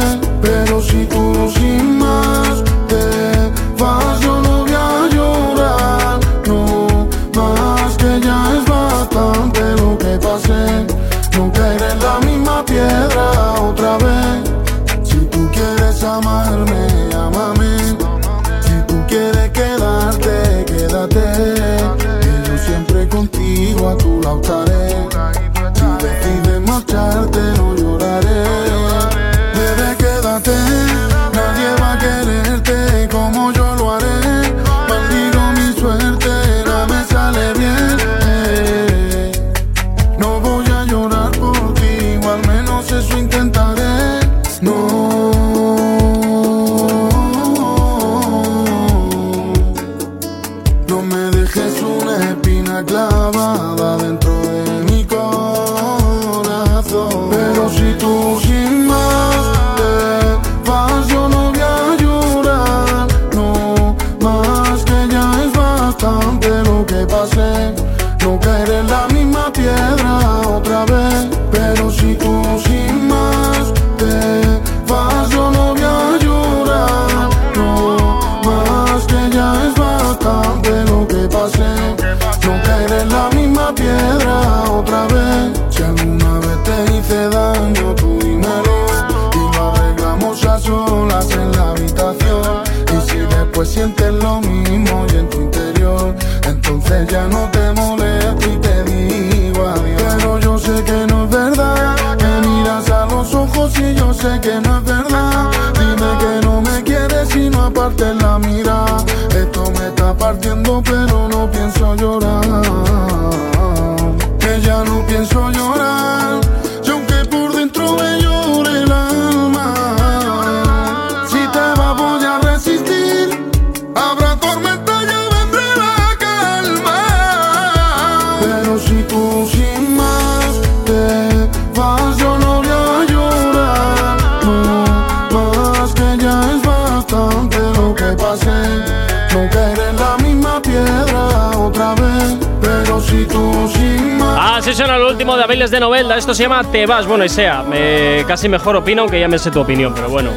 [145.60, 146.16] Abeles de Novelda.
[146.16, 147.06] Esto se llama Te vas.
[147.06, 150.30] Bueno, y sea, me, casi mejor opino, aunque ya me sé tu opinión, pero bueno.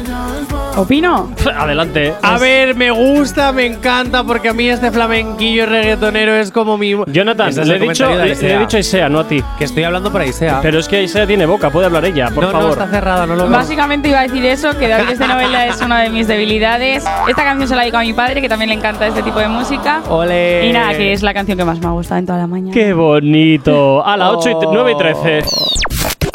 [0.76, 1.30] ¿Opino?
[1.56, 2.14] Adelante.
[2.22, 6.94] A ver, me gusta, me encanta, porque a mí este flamenquillo reggaetonero es como mi.
[7.06, 9.42] Jonathan, es le he, dicho, le, he dicho a Isea, no a ti.
[9.56, 10.60] Que estoy hablando para Isea.
[10.62, 12.72] Pero es que Isea tiene boca, puede hablar ella, por no, no, favor.
[12.72, 13.52] está cerrada, no lo veo.
[13.52, 17.04] Básicamente iba a decir eso, que David de novela es una de mis debilidades.
[17.28, 19.48] Esta canción se la dedico a mi padre, que también le encanta este tipo de
[19.48, 20.02] música.
[20.08, 20.66] Ole.
[20.66, 22.72] Y nada, que es la canción que más me ha gustado en toda la mañana.
[22.72, 24.04] Qué bonito.
[24.04, 25.42] A las 8 y 9 y 13.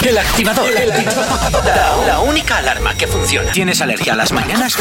[0.07, 0.65] El activador.
[1.65, 3.51] La, la única alarma que funciona.
[3.51, 4.75] ¿Tienes alergia a las mañanas?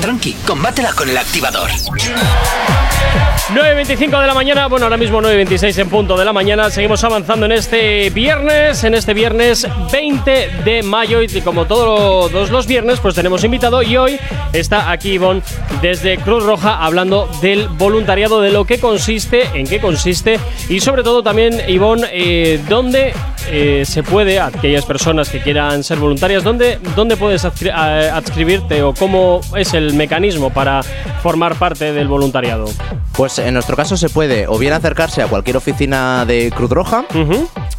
[0.00, 1.70] Tranqui, combátela con el activador.
[3.48, 6.68] 9.25 de la mañana, bueno, ahora mismo 9.26 en punto de la mañana.
[6.70, 11.22] Seguimos avanzando en este viernes, en este viernes 20 de mayo.
[11.22, 13.82] Y como todo- todos los viernes, pues tenemos invitado.
[13.82, 14.18] Y hoy
[14.52, 15.42] está aquí Ivonne
[15.82, 20.40] desde Cruz Roja hablando del voluntariado, de lo que consiste, en qué consiste.
[20.68, 23.14] Y sobre todo también, Ivonne, eh, dónde
[23.50, 28.94] eh, se puede, aquellas personas que quieran ser voluntarias, dónde, dónde puedes adscri- adscribirte o
[28.94, 30.82] cómo es el mecanismo para
[31.22, 32.66] formar parte del voluntariado.
[33.12, 37.04] Pues en nuestro caso se puede o bien acercarse a cualquier oficina de Cruz Roja.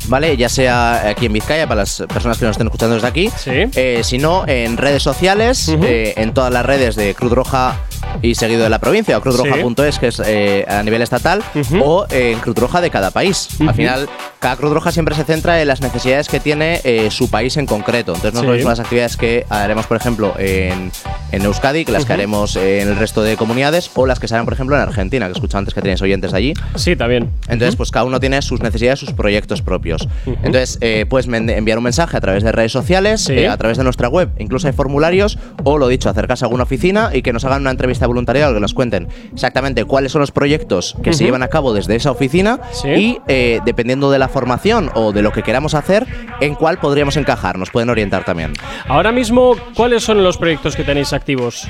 [0.07, 0.37] ¿vale?
[0.37, 3.51] Ya sea aquí en Vizcaya, para las personas que nos estén escuchando desde aquí, Sí.
[3.75, 7.75] eh, si no, en redes sociales, eh, en todas las redes de Cruz Roja
[8.21, 11.43] y seguido de la provincia, o cruzroja.es, que es eh, a nivel estatal,
[11.83, 13.47] o eh, en Cruz Roja de cada país.
[13.65, 17.29] Al final, cada Cruz Roja siempre se centra en las necesidades que tiene eh, su
[17.29, 18.13] país en concreto.
[18.15, 18.61] Entonces, no Sí.
[18.61, 20.91] son las actividades que haremos, por ejemplo, en,
[21.31, 24.33] en Euskadi, que las que haremos en el resto de comunidades, o las que se
[24.35, 26.53] harán, por ejemplo, en Argentina, que escuché antes que tenéis oyentes allí.
[26.75, 27.29] Sí, también.
[27.47, 30.07] Entonces, pues cada uno tiene sus necesidades, sus proyectos propios.
[30.43, 33.45] Entonces, puedes enviar un mensaje a través de redes sociales, Sí.
[33.45, 37.09] a través de nuestra web, incluso hay formularios, o lo dicho, acercarse a alguna oficina
[37.13, 40.31] y que nos hagan una entrevista de voluntariado, que nos cuenten exactamente cuáles son los
[40.31, 41.27] proyectos que se Ujú.
[41.27, 42.89] llevan a cabo desde esa oficina Sí.
[42.89, 46.05] y, eh, dependiendo de la formación o de lo que queramos hacer,
[46.41, 47.57] en cuál podríamos encajar.
[47.57, 48.53] Nos pueden orientar también.
[48.87, 51.67] Ahora mismo, ¿cuáles son los proyectos que tenéis activos?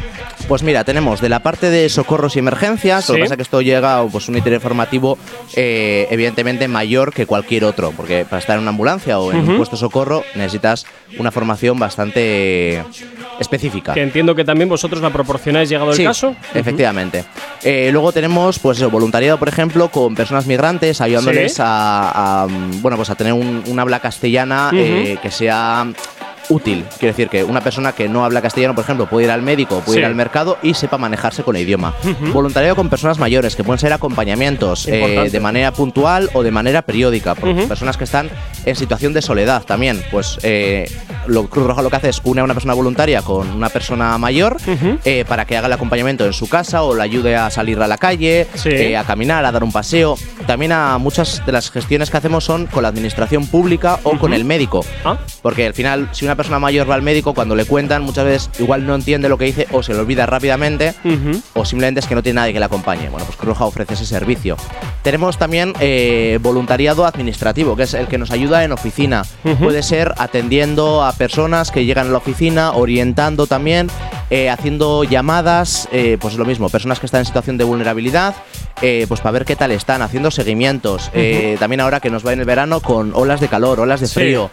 [0.47, 3.19] Pues mira, tenemos de la parte de socorros y emergencias, lo Sí.
[3.19, 5.17] que pasa es que esto llega a pues, un itinerario formativo
[5.55, 9.51] eh, evidentemente mayor que cualquier otro, porque para estar en una ambulancia o en Ujú.
[9.51, 10.86] un puesto de socorro necesitas
[11.19, 12.84] una formación bastante
[13.39, 13.93] específica.
[13.93, 16.16] Que entiendo que también vosotros la proporcionáis llegado Sí, el caso.
[16.53, 17.24] Efectivamente.
[17.63, 21.61] Eh, luego tenemos, pues eso, voluntariado, por ejemplo, con personas migrantes, ayudándoles Sí.
[21.63, 25.88] a, a, mm, bueno, pues a tener un, un habla castellana eh, que sea
[26.49, 26.85] útil.
[26.99, 29.81] Quiero decir que una persona que no habla castellano, por ejemplo, puede ir al médico,
[29.81, 29.99] puede Sí.
[29.99, 31.93] ir al mercado y sepa manejarse con el idioma.
[32.03, 32.33] Ujú.
[32.33, 36.81] Voluntariado con personas mayores, que pueden ser acompañamientos eh, de manera puntual o de manera
[36.81, 37.67] periódica, por Ujú.
[37.67, 38.29] personas que están
[38.65, 40.01] en situación de soledad también.
[40.11, 40.89] Pues eh,
[41.27, 44.17] lo Cruz Roja lo que hace es une a una persona voluntaria con una persona
[44.17, 44.57] mayor
[45.05, 47.87] eh, para que haga el acompañamiento en su casa o le ayude a salir a
[47.87, 48.69] la calle, Sí.
[48.69, 50.15] eh, a caminar, a dar un paseo.
[50.45, 54.33] También a muchas de las gestiones que hacemos son con la administración pública o con
[54.33, 54.85] el médico.
[55.03, 55.17] Ah.
[55.41, 58.49] Porque al final, si una persona mayor va al médico, cuando le cuentan, muchas veces
[58.59, 60.93] igual no entiende lo que dice o se le olvida rápidamente
[61.53, 63.09] o simplemente es que no tiene nadie que le acompañe.
[63.09, 64.55] Bueno, pues Cruz Roja ofrece ese servicio.
[65.01, 69.23] Tenemos también eh, voluntariado administrativo, que es el que nos ayuda en oficina.
[69.59, 73.88] Puede ser atendiendo a personas que llegan a la oficina, orientando también,
[74.29, 78.35] eh, haciendo llamadas, eh, pues lo mismo, personas que están en situación de vulnerabilidad,
[78.81, 81.09] eh, pues para ver qué tal están, haciendo seguimientos.
[81.59, 84.13] También ahora que nos va en el verano con olas de calor, olas de Sí.
[84.13, 84.51] frío.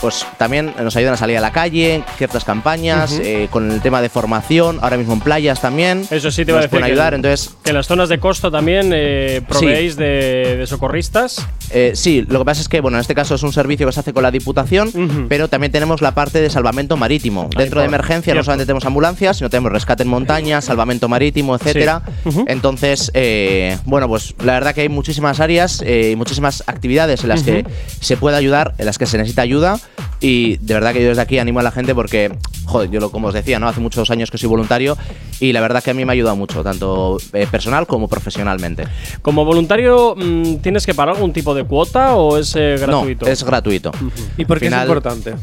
[0.00, 3.80] Pues también nos ayudan a salir a la calle, en ciertas campañas, eh, con el
[3.82, 6.06] tema de formación, ahora mismo en playas también.
[6.10, 6.70] Eso sí te iba a decir.
[6.70, 10.56] pueden que ayudar, en- entonces Que en las zonas de costa también eh, proveéis de,
[10.56, 11.46] de socorristas.
[11.72, 13.92] Eh, sí, lo que pasa es que, bueno, en este caso es un servicio que
[13.92, 17.48] se hace con la Diputación, pero también tenemos la parte de salvamento marítimo.
[17.56, 22.02] Dentro de emergencia no solamente tenemos ambulancias, sino tenemos rescate en montaña, salvamento marítimo, etcétera.
[22.46, 27.28] Entonces, eh, bueno, pues la verdad que hay muchísimas áreas eh, y muchísimas actividades en
[27.28, 27.64] las que
[28.00, 29.78] se puede ayudar, en las que se necesita ayuda.
[30.20, 32.30] Y de verdad que yo desde aquí animo a la gente porque,
[32.66, 33.68] joder, yo lo, como os decía, ¿no?
[33.68, 34.98] Hace muchos años que soy voluntario
[35.40, 37.16] y la verdad que a mí me ha ayudado mucho, tanto
[37.50, 38.84] personal como profesionalmente.
[39.22, 43.26] Como voluntario, mm, ¿tienes que pagar algún tipo de cuota o es eh, gratuito?
[43.26, 43.92] No, es gratuito.
[44.36, 45.34] ¿Y por qué Final- es importante?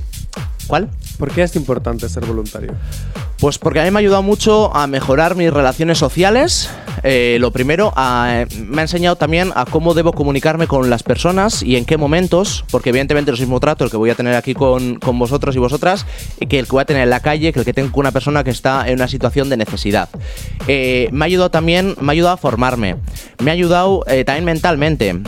[0.68, 0.90] ¿Cuál?
[1.18, 2.74] ¿Por qué es importante ser voluntario?
[3.40, 6.70] Pues porque a mí me ha ayudado mucho a mejorar mis relaciones sociales.
[7.04, 11.64] Eh, lo primero, a- me ha enseñado también a cómo debo comunicarme con las personas
[11.64, 14.16] y en qué momentos, porque evidentemente no es el mismo trato el que voy a
[14.16, 16.06] tener aquí con, con vosotros y vosotras
[16.50, 18.12] que el que voy a tener en la calle, que el que tengo con una
[18.12, 20.10] persona que está en una situación de necesidad.
[20.68, 22.98] Eh, me ha ayudado también, me ha ayudado a formarme.
[23.42, 25.22] Me ha ayudado eh, también mentalmente.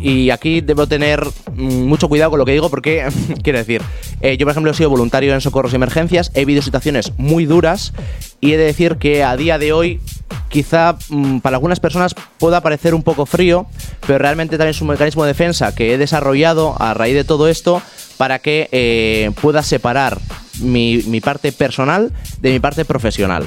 [0.00, 1.24] Y aquí debo tener
[1.54, 3.06] mm, mucho cuidado con lo que digo porque,
[3.42, 3.82] quiero decir,
[4.20, 7.46] eh, yo por ejemplo he sido voluntario en socorros y emergencias, he vivido situaciones muy
[7.46, 7.92] duras
[8.40, 10.00] y he de decir que a día de hoy
[10.48, 13.66] quizá mm, para algunas personas pueda parecer un poco frío,
[14.06, 17.48] pero realmente también es un mecanismo de defensa que he desarrollado a raíz de todo
[17.48, 17.82] esto
[18.16, 20.18] para que eh, pueda separar
[20.60, 23.44] mi, mi parte personal de mi parte profesional.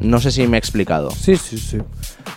[0.00, 1.10] No sé si me he explicado.
[1.10, 1.78] Sí, sí, sí.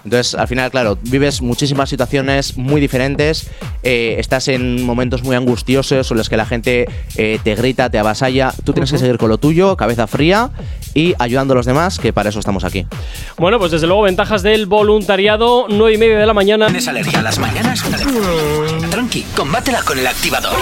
[0.03, 3.49] Entonces, al final, claro, vives muchísimas situaciones muy diferentes,
[3.81, 7.97] eh, estás en momentos muy angustiosos en los que la gente eh, te grita, te
[7.97, 10.51] avasalla, tú tienes que seguir con lo tuyo, cabeza fría
[10.93, 12.85] y ayudando a los demás, que para eso estamos aquí.
[13.37, 16.67] Bueno, pues desde luego ventajas del voluntariado, 9 y media de la mañana.
[16.67, 17.83] ¿Tienes alergia a las mañanas?
[18.91, 20.55] Tranqui, combátela con el activador.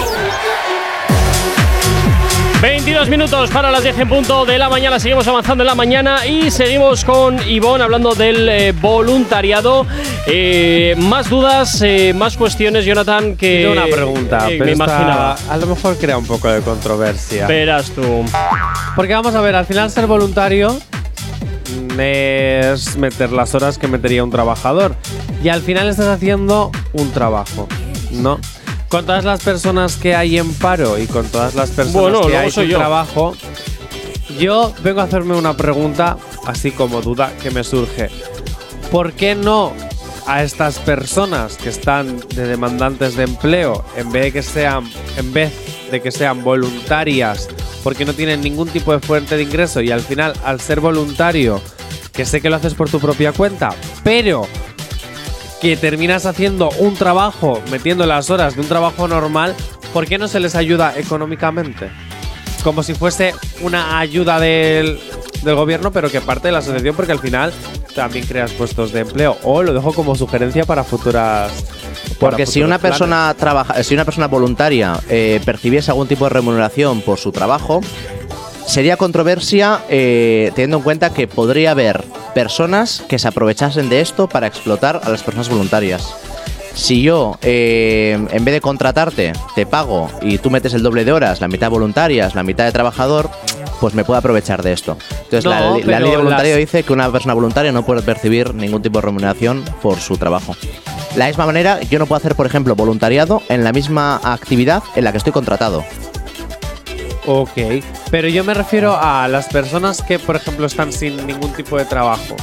[2.64, 4.98] 22 minutos para las 10 en punto de la mañana.
[4.98, 9.86] Seguimos avanzando en la mañana y seguimos con Ivonne hablando del eh, voluntariado.
[10.26, 13.68] Eh, más dudas, eh, más cuestiones, Jonathan, que.
[13.68, 15.36] Tengo una pregunta, pero me esta imaginaba.
[15.50, 17.46] a lo mejor crea un poco de controversia.
[17.46, 18.24] Verás tú.
[18.96, 20.74] Porque vamos a ver, al final ser voluntario
[21.98, 24.96] es meter las horas que metería un trabajador.
[25.42, 27.68] Y al final estás haciendo un trabajo,
[28.10, 28.40] ¿no?
[28.94, 32.36] Con todas las personas que hay en paro y con todas las personas Bueno, que
[32.36, 32.78] hay yo.
[32.78, 33.36] trabajo,
[34.38, 36.16] yo vengo a hacerme una pregunta,
[36.46, 38.08] así como duda que me surge.
[38.92, 39.72] ¿Por qué no
[40.28, 45.32] a estas personas que están de demandantes de empleo, en vez de que sean, en
[45.32, 45.52] vez
[45.90, 47.48] de que sean voluntarias,
[47.82, 51.60] porque no tienen ningún tipo de fuente de ingreso y al final, al ser voluntario,
[52.12, 53.70] que sé que lo haces por tu propia cuenta,
[54.04, 54.46] pero
[55.64, 59.54] que terminas haciendo un trabajo, metiendo las horas de un trabajo normal,
[59.94, 61.88] ¿por qué no se les ayuda económicamente?
[62.62, 65.00] Como si fuese una ayuda del,
[65.42, 67.50] del gobierno, pero que parte de la asociación, porque al final
[67.94, 69.38] también creas puestos de empleo.
[69.42, 71.50] O lo dejo como sugerencia para futuras.
[72.20, 72.98] para Porque si una planes.
[72.98, 77.80] persona trabaja, si una persona voluntaria eh, percibiese algún tipo de remuneración por su trabajo,
[78.66, 82.04] sería controversia eh, teniendo en cuenta que podría haber
[82.34, 86.14] personas que se aprovechasen de esto para explotar a las personas voluntarias.
[86.74, 91.12] Si yo, eh, en vez de contratarte, te pago y tú metes el doble de
[91.12, 93.30] horas, la mitad voluntarias, la mitad de trabajador,
[93.80, 94.98] pues me puedo aprovechar de esto.
[95.22, 98.52] Entonces, la, No, ley de voluntario las- dice que una persona voluntaria no puede percibir
[98.54, 100.56] ningún tipo de remuneración por su trabajo.
[101.12, 104.82] De la misma manera, yo no puedo hacer, por ejemplo, voluntariado en la misma actividad
[104.96, 105.84] en la que estoy contratado.
[107.26, 107.56] Ok,
[108.14, 111.84] pero yo me refiero a las personas que, por ejemplo, están sin ningún tipo de
[111.84, 112.36] trabajo.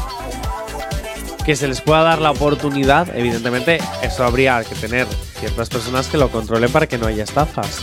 [1.45, 5.07] Que se les pueda dar la oportunidad, evidentemente, eso habría que tener
[5.39, 7.79] ciertas personas que lo controlen para que no haya estafas.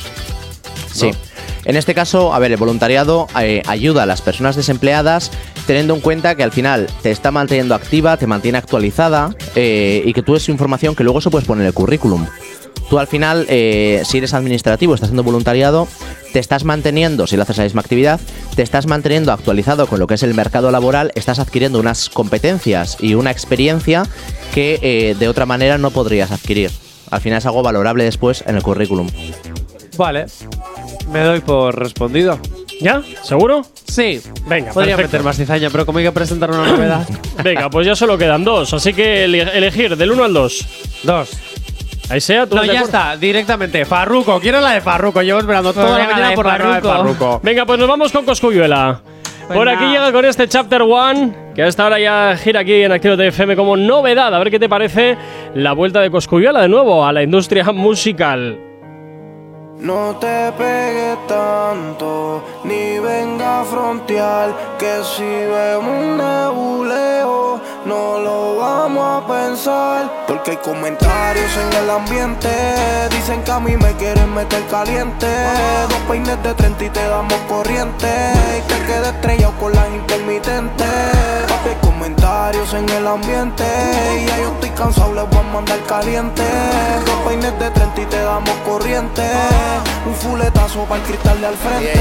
[0.93, 1.13] Sí.
[1.65, 5.31] En este caso, a ver, el voluntariado eh, ayuda a las personas desempleadas
[5.67, 10.13] teniendo en cuenta que al final te está manteniendo activa, te mantiene actualizada eh, y
[10.13, 12.27] que tú es información que luego se puedes poner en el currículum.
[12.91, 15.87] Tú al final, eh, si eres administrativo, estás haciendo voluntariado,
[16.33, 18.19] te estás manteniendo, si lo haces la misma actividad,
[18.57, 22.97] te estás manteniendo actualizado con lo que es el mercado laboral, estás adquiriendo unas competencias
[23.01, 24.05] y una experiencia
[24.55, 26.71] que eh, de otra manera no podrías adquirir.
[27.11, 29.09] Al final es algo valorable después en el currículum.
[29.97, 30.27] Vale.
[31.13, 32.39] Me doy por respondido.
[32.81, 33.03] ¿Ya?
[33.25, 33.67] ¿Seguro?
[33.89, 34.21] Sí.
[34.47, 35.17] Venga, Podría perfecto.
[35.19, 37.09] meter más cizaña, pero como hay que presentar una novedad.
[37.43, 40.67] Venga, pues ya solo quedan dos, así que ele- elegir del 1 al 2.
[41.03, 41.31] Dos.
[42.11, 43.85] Ahí sea, tú No, ya está, directamente.
[43.85, 45.21] Farruco, quiero la de Farruco.
[45.23, 47.19] Llevo esperando toda la mañana la por la nueva de Farruko.
[47.19, 47.41] Farruco.
[47.43, 49.01] Venga, pues nos vamos con Coscuyuela.
[49.47, 52.93] Pues Por aquí llega con este Chapter One, que hasta ahora ya gira aquí en
[52.93, 54.35] Activo FM como novedad.
[54.35, 55.17] A ver qué te parece
[55.55, 58.59] la vuelta de Coscuyuela de nuevo a la industria musical.
[59.81, 68.57] No te pegues tanto, ni venga a frontear, que si vemos un nebuleo, no lo
[68.57, 70.25] vamos a pensar.
[70.27, 72.49] Porque hay comentarios en el ambiente,
[73.11, 75.27] dicen que a mí me quieren meter caliente.
[75.89, 78.07] Dos peines de 30 y te damos corriente,
[78.59, 81.48] y te quedas estrellado con las intermitentes.
[81.67, 83.65] Hay comentarios en el ambiente,
[84.17, 86.43] y ya yo estoy cansado, les voy a mandar caliente.
[87.05, 89.23] Dos peines de 30 y te damos corriente.
[90.07, 91.93] Un fuletazo para el cristal de al frente.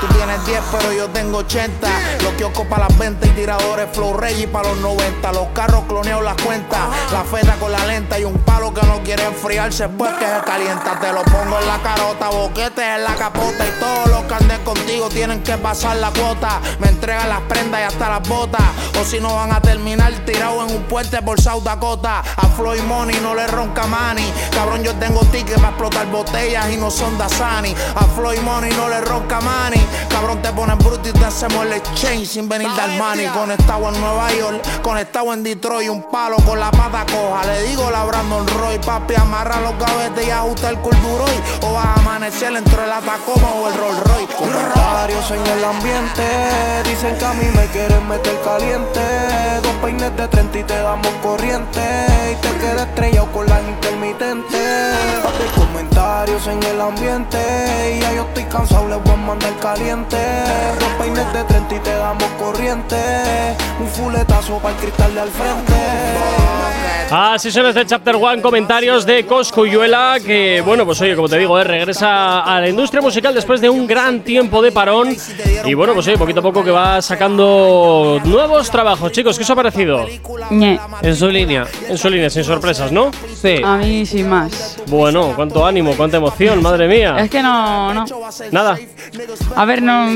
[0.00, 1.88] Tú tienes 10, pero yo tengo 80.
[2.22, 5.32] Lo que ocupa las ventas y tiradores Flow Reggie para los 90.
[5.32, 6.80] Los carros cloneados las cuentas.
[7.12, 10.40] La feta con la lenta y un palo que no quiere enfriarse pues que se
[10.44, 10.98] calienta.
[11.00, 13.64] Te lo pongo en la carota, boquetes en la capota.
[13.64, 16.60] Y todos los que anden contigo tienen que pasar la cuota.
[16.80, 18.62] Me entregan las prendas y hasta las botas.
[19.00, 22.20] O si no van a terminar tirados en un puente por South Dakota.
[22.20, 24.32] A Floyd Money no le ronca mani.
[24.52, 27.74] Cabrón, yo tengo tickets para explotar botellas y no son Dasani.
[27.94, 29.80] A Floyd Money no le ronca mani.
[30.08, 33.26] Cabrón, te pones bruto y te hacemos el exchange sin venir de Armani.
[33.26, 37.44] Conectado en Nueva York, conectado en Detroit, un palo con la pata coja.
[37.46, 41.34] Le digo la Brandon Roy, papi, amarra los gavetes y ajusta el curduroy.
[41.62, 44.34] O vas a amanecer entre la Tacoma o el Rolls Royce.
[44.34, 46.22] Comentarios en el ambiente,
[46.84, 49.00] dicen que a mí me quieren meter caliente.
[49.62, 51.80] Dos peines de 30 y te damos corriente.
[52.32, 54.96] Y te quedas estrellado con las intermitentes.
[55.22, 57.38] Papi, comentarios en el ambiente,
[57.96, 60.18] y ya yo estoy cansado, les voy a mandar caliente.
[60.80, 62.96] Dos peines de 30 y te damos corriente.
[63.80, 66.83] Un fuletazo para el cristal de al frente.
[67.10, 71.58] Así son este Chapter One, comentarios de Coscuyuela, que bueno, pues oye, como te digo,
[71.58, 75.16] eh, regresa a la industria musical después de un gran tiempo de parón.
[75.64, 79.12] Y bueno, pues oye, poquito a poco que va sacando nuevos trabajos.
[79.12, 80.06] Chicos, ¿qué os ha parecido?
[80.50, 80.78] Ñe.
[81.02, 81.66] En su línea.
[81.88, 83.10] En su línea, sin sorpresas, ¿no?
[83.40, 83.60] Sí.
[83.64, 84.78] A mí sin más.
[84.86, 87.16] Bueno, cuánto ánimo, cuánta emoción, madre mía.
[87.18, 88.04] Es que no, no.
[88.50, 88.78] Nada,
[89.54, 90.06] A ver, no.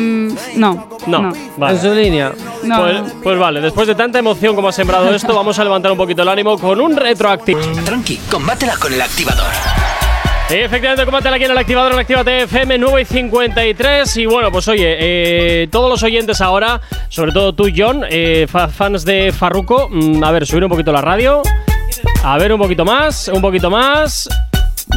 [0.57, 0.89] No.
[1.07, 1.33] no, No.
[1.57, 1.77] vale.
[1.77, 2.33] En su línea.
[2.65, 2.81] No.
[2.81, 5.99] Pues, pues vale, después de tanta emoción como ha sembrado esto, vamos a levantar un
[5.99, 7.61] poquito el ánimo con un retroactivo.
[7.85, 9.47] Tranqui, combátela con el activador.
[10.51, 14.17] Efectivamente, combátela aquí en el activador en Actívate FM 9 y 53.
[14.17, 18.69] Y bueno, pues oye, eh, todos los oyentes ahora, sobre todo tú, John, eh, fa-
[18.69, 21.43] fans de Farruko, mm, a ver, subir un poquito la radio.
[22.25, 24.27] A ver, un poquito más, un poquito más.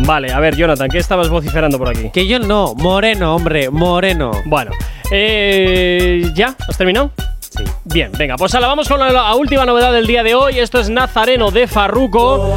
[0.05, 2.09] Vale, a ver, Jonathan, ¿qué estabas vociferando por aquí?
[2.13, 2.73] Que yo no.
[2.75, 3.69] Moreno, hombre.
[3.69, 4.31] Moreno.
[4.45, 4.71] Bueno,
[5.11, 6.55] eh, ¿ya?
[6.65, 7.11] ¿Has terminado?
[7.55, 7.63] Sí.
[7.83, 10.57] Bien, venga, pues ahora vamos con la, la última novedad del día de hoy.
[10.59, 12.49] Esto es Nazareno de Farruko.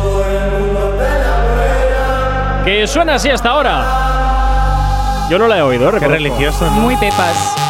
[2.64, 5.26] Que suena así hasta ahora.
[5.28, 5.96] Yo no la he oído, ¿eh?
[5.98, 6.64] Qué religioso.
[6.70, 7.63] Muy pepas.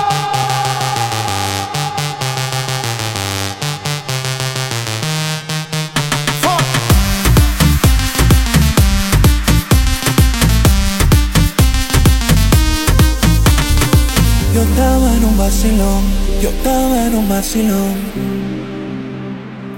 [17.55, 17.95] Vacilón.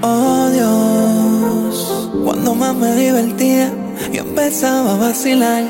[0.03, 3.71] Oh Dios, cuando más me divertía,
[4.13, 5.63] yo empezaba a vacilar.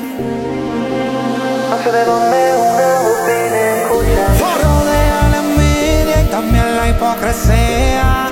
[1.69, 2.37] No sé de dónde
[2.71, 4.23] una bocina escucha.
[4.63, 8.31] Rodea la envidia y también la hipocresía.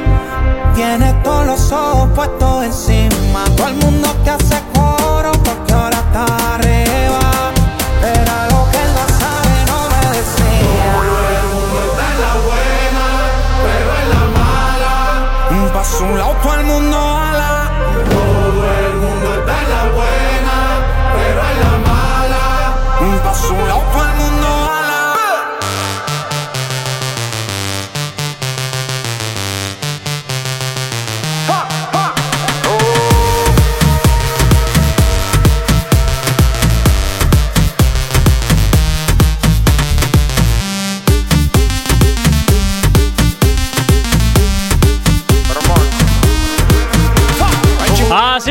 [0.74, 3.44] Tienes todos los ojos puestos encima.
[3.58, 4.56] Todo el mundo te hace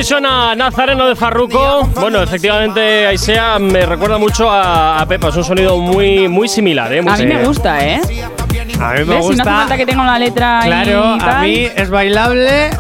[0.05, 1.89] suena Nazareno de Farruko.
[1.95, 5.29] Bueno, efectivamente, Aisea me recuerda mucho a, a Pepa.
[5.29, 7.01] Es un sonido muy, muy similar, ¿eh?
[7.01, 8.01] Muy A mí me gusta, ¿eh?
[8.61, 9.05] A mí me ¿Ves?
[9.05, 9.45] Si no hace gusta.
[9.45, 11.43] falta que tenga una letra y Claro, a tal.
[11.43, 12.71] mí es bailable,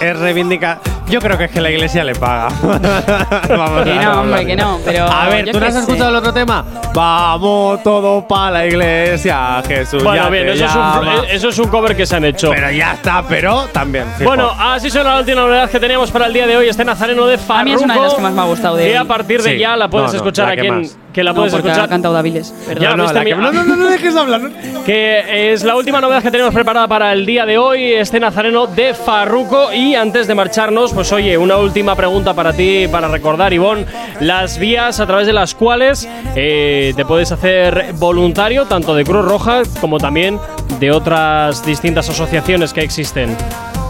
[0.00, 0.78] es reivindica.
[1.08, 2.48] Yo creo que es que la iglesia le paga.
[2.62, 4.16] Vamos Que a no, hablar.
[4.18, 5.80] hombre, que no, pero A ver, ¿tú no has sé.
[5.80, 6.64] escuchado el otro tema?
[6.94, 10.04] Vamos todo para la iglesia, Jesús.
[10.04, 12.24] Bueno, ya bien, te eso es, un, eh, eso es un cover que se han
[12.24, 12.50] hecho.
[12.50, 14.04] Pero ya está, pero también.
[14.16, 14.28] fijo.
[14.30, 16.68] Bueno, así suena la última novedad que teníamos para el día de hoy.
[16.68, 17.60] Este Nazareno de Farruko.
[17.60, 19.42] A mí es una de las que más me ha gustado de Que a partir
[19.42, 19.58] de Sí.
[19.58, 20.80] ya la puedes No, no, escuchar la aquí que en.
[20.82, 20.96] más.
[21.12, 21.86] Que la No, puedes porque escuchar.
[21.86, 22.54] ha cantado Daviles.
[22.80, 24.42] Ya, no, viste, la que- no, no, no, no dejes hablar.
[24.84, 28.66] Que es la última novedad que tenemos preparada para el día de hoy, este Nazareno
[28.66, 29.72] de Farruko.
[29.72, 33.86] Y antes de marcharnos, pues oye, una última pregunta para ti, para recordar, Ivonne,
[34.20, 39.24] las vías a través de las cuales eh, te puedes hacer voluntario, tanto de Cruz
[39.24, 40.38] Roja como también
[40.78, 43.36] de otras distintas asociaciones que existen.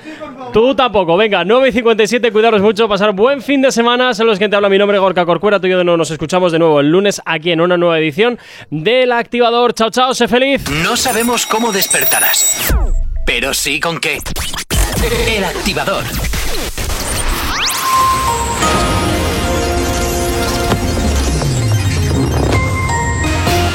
[0.53, 1.17] Tú tampoco.
[1.17, 4.15] Venga, 9 y 57, cuidaros mucho, pasar buen fin de semana.
[4.15, 5.61] Son los que te habla mi nombre, Gorka Corcuera.
[5.61, 7.99] Tú y yo de nuevo nos escuchamos de nuevo el lunes aquí en una nueva
[7.99, 8.39] edición
[8.71, 9.75] del Activador.
[9.75, 10.65] Chao, chao, sé feliz.
[10.83, 12.75] No sabemos cómo despertarás,
[13.27, 14.19] pero sí con qué.
[15.05, 16.05] El activador.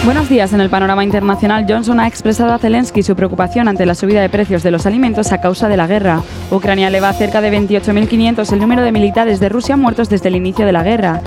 [0.03, 0.51] Buenos días.
[0.51, 4.29] En el panorama internacional, Johnson ha expresado a Zelensky su preocupación ante la subida de
[4.29, 6.23] precios de los alimentos a causa de la guerra.
[6.49, 10.35] Ucrania eleva a cerca de 28.500 el número de militares de Rusia muertos desde el
[10.35, 11.21] inicio de la guerra.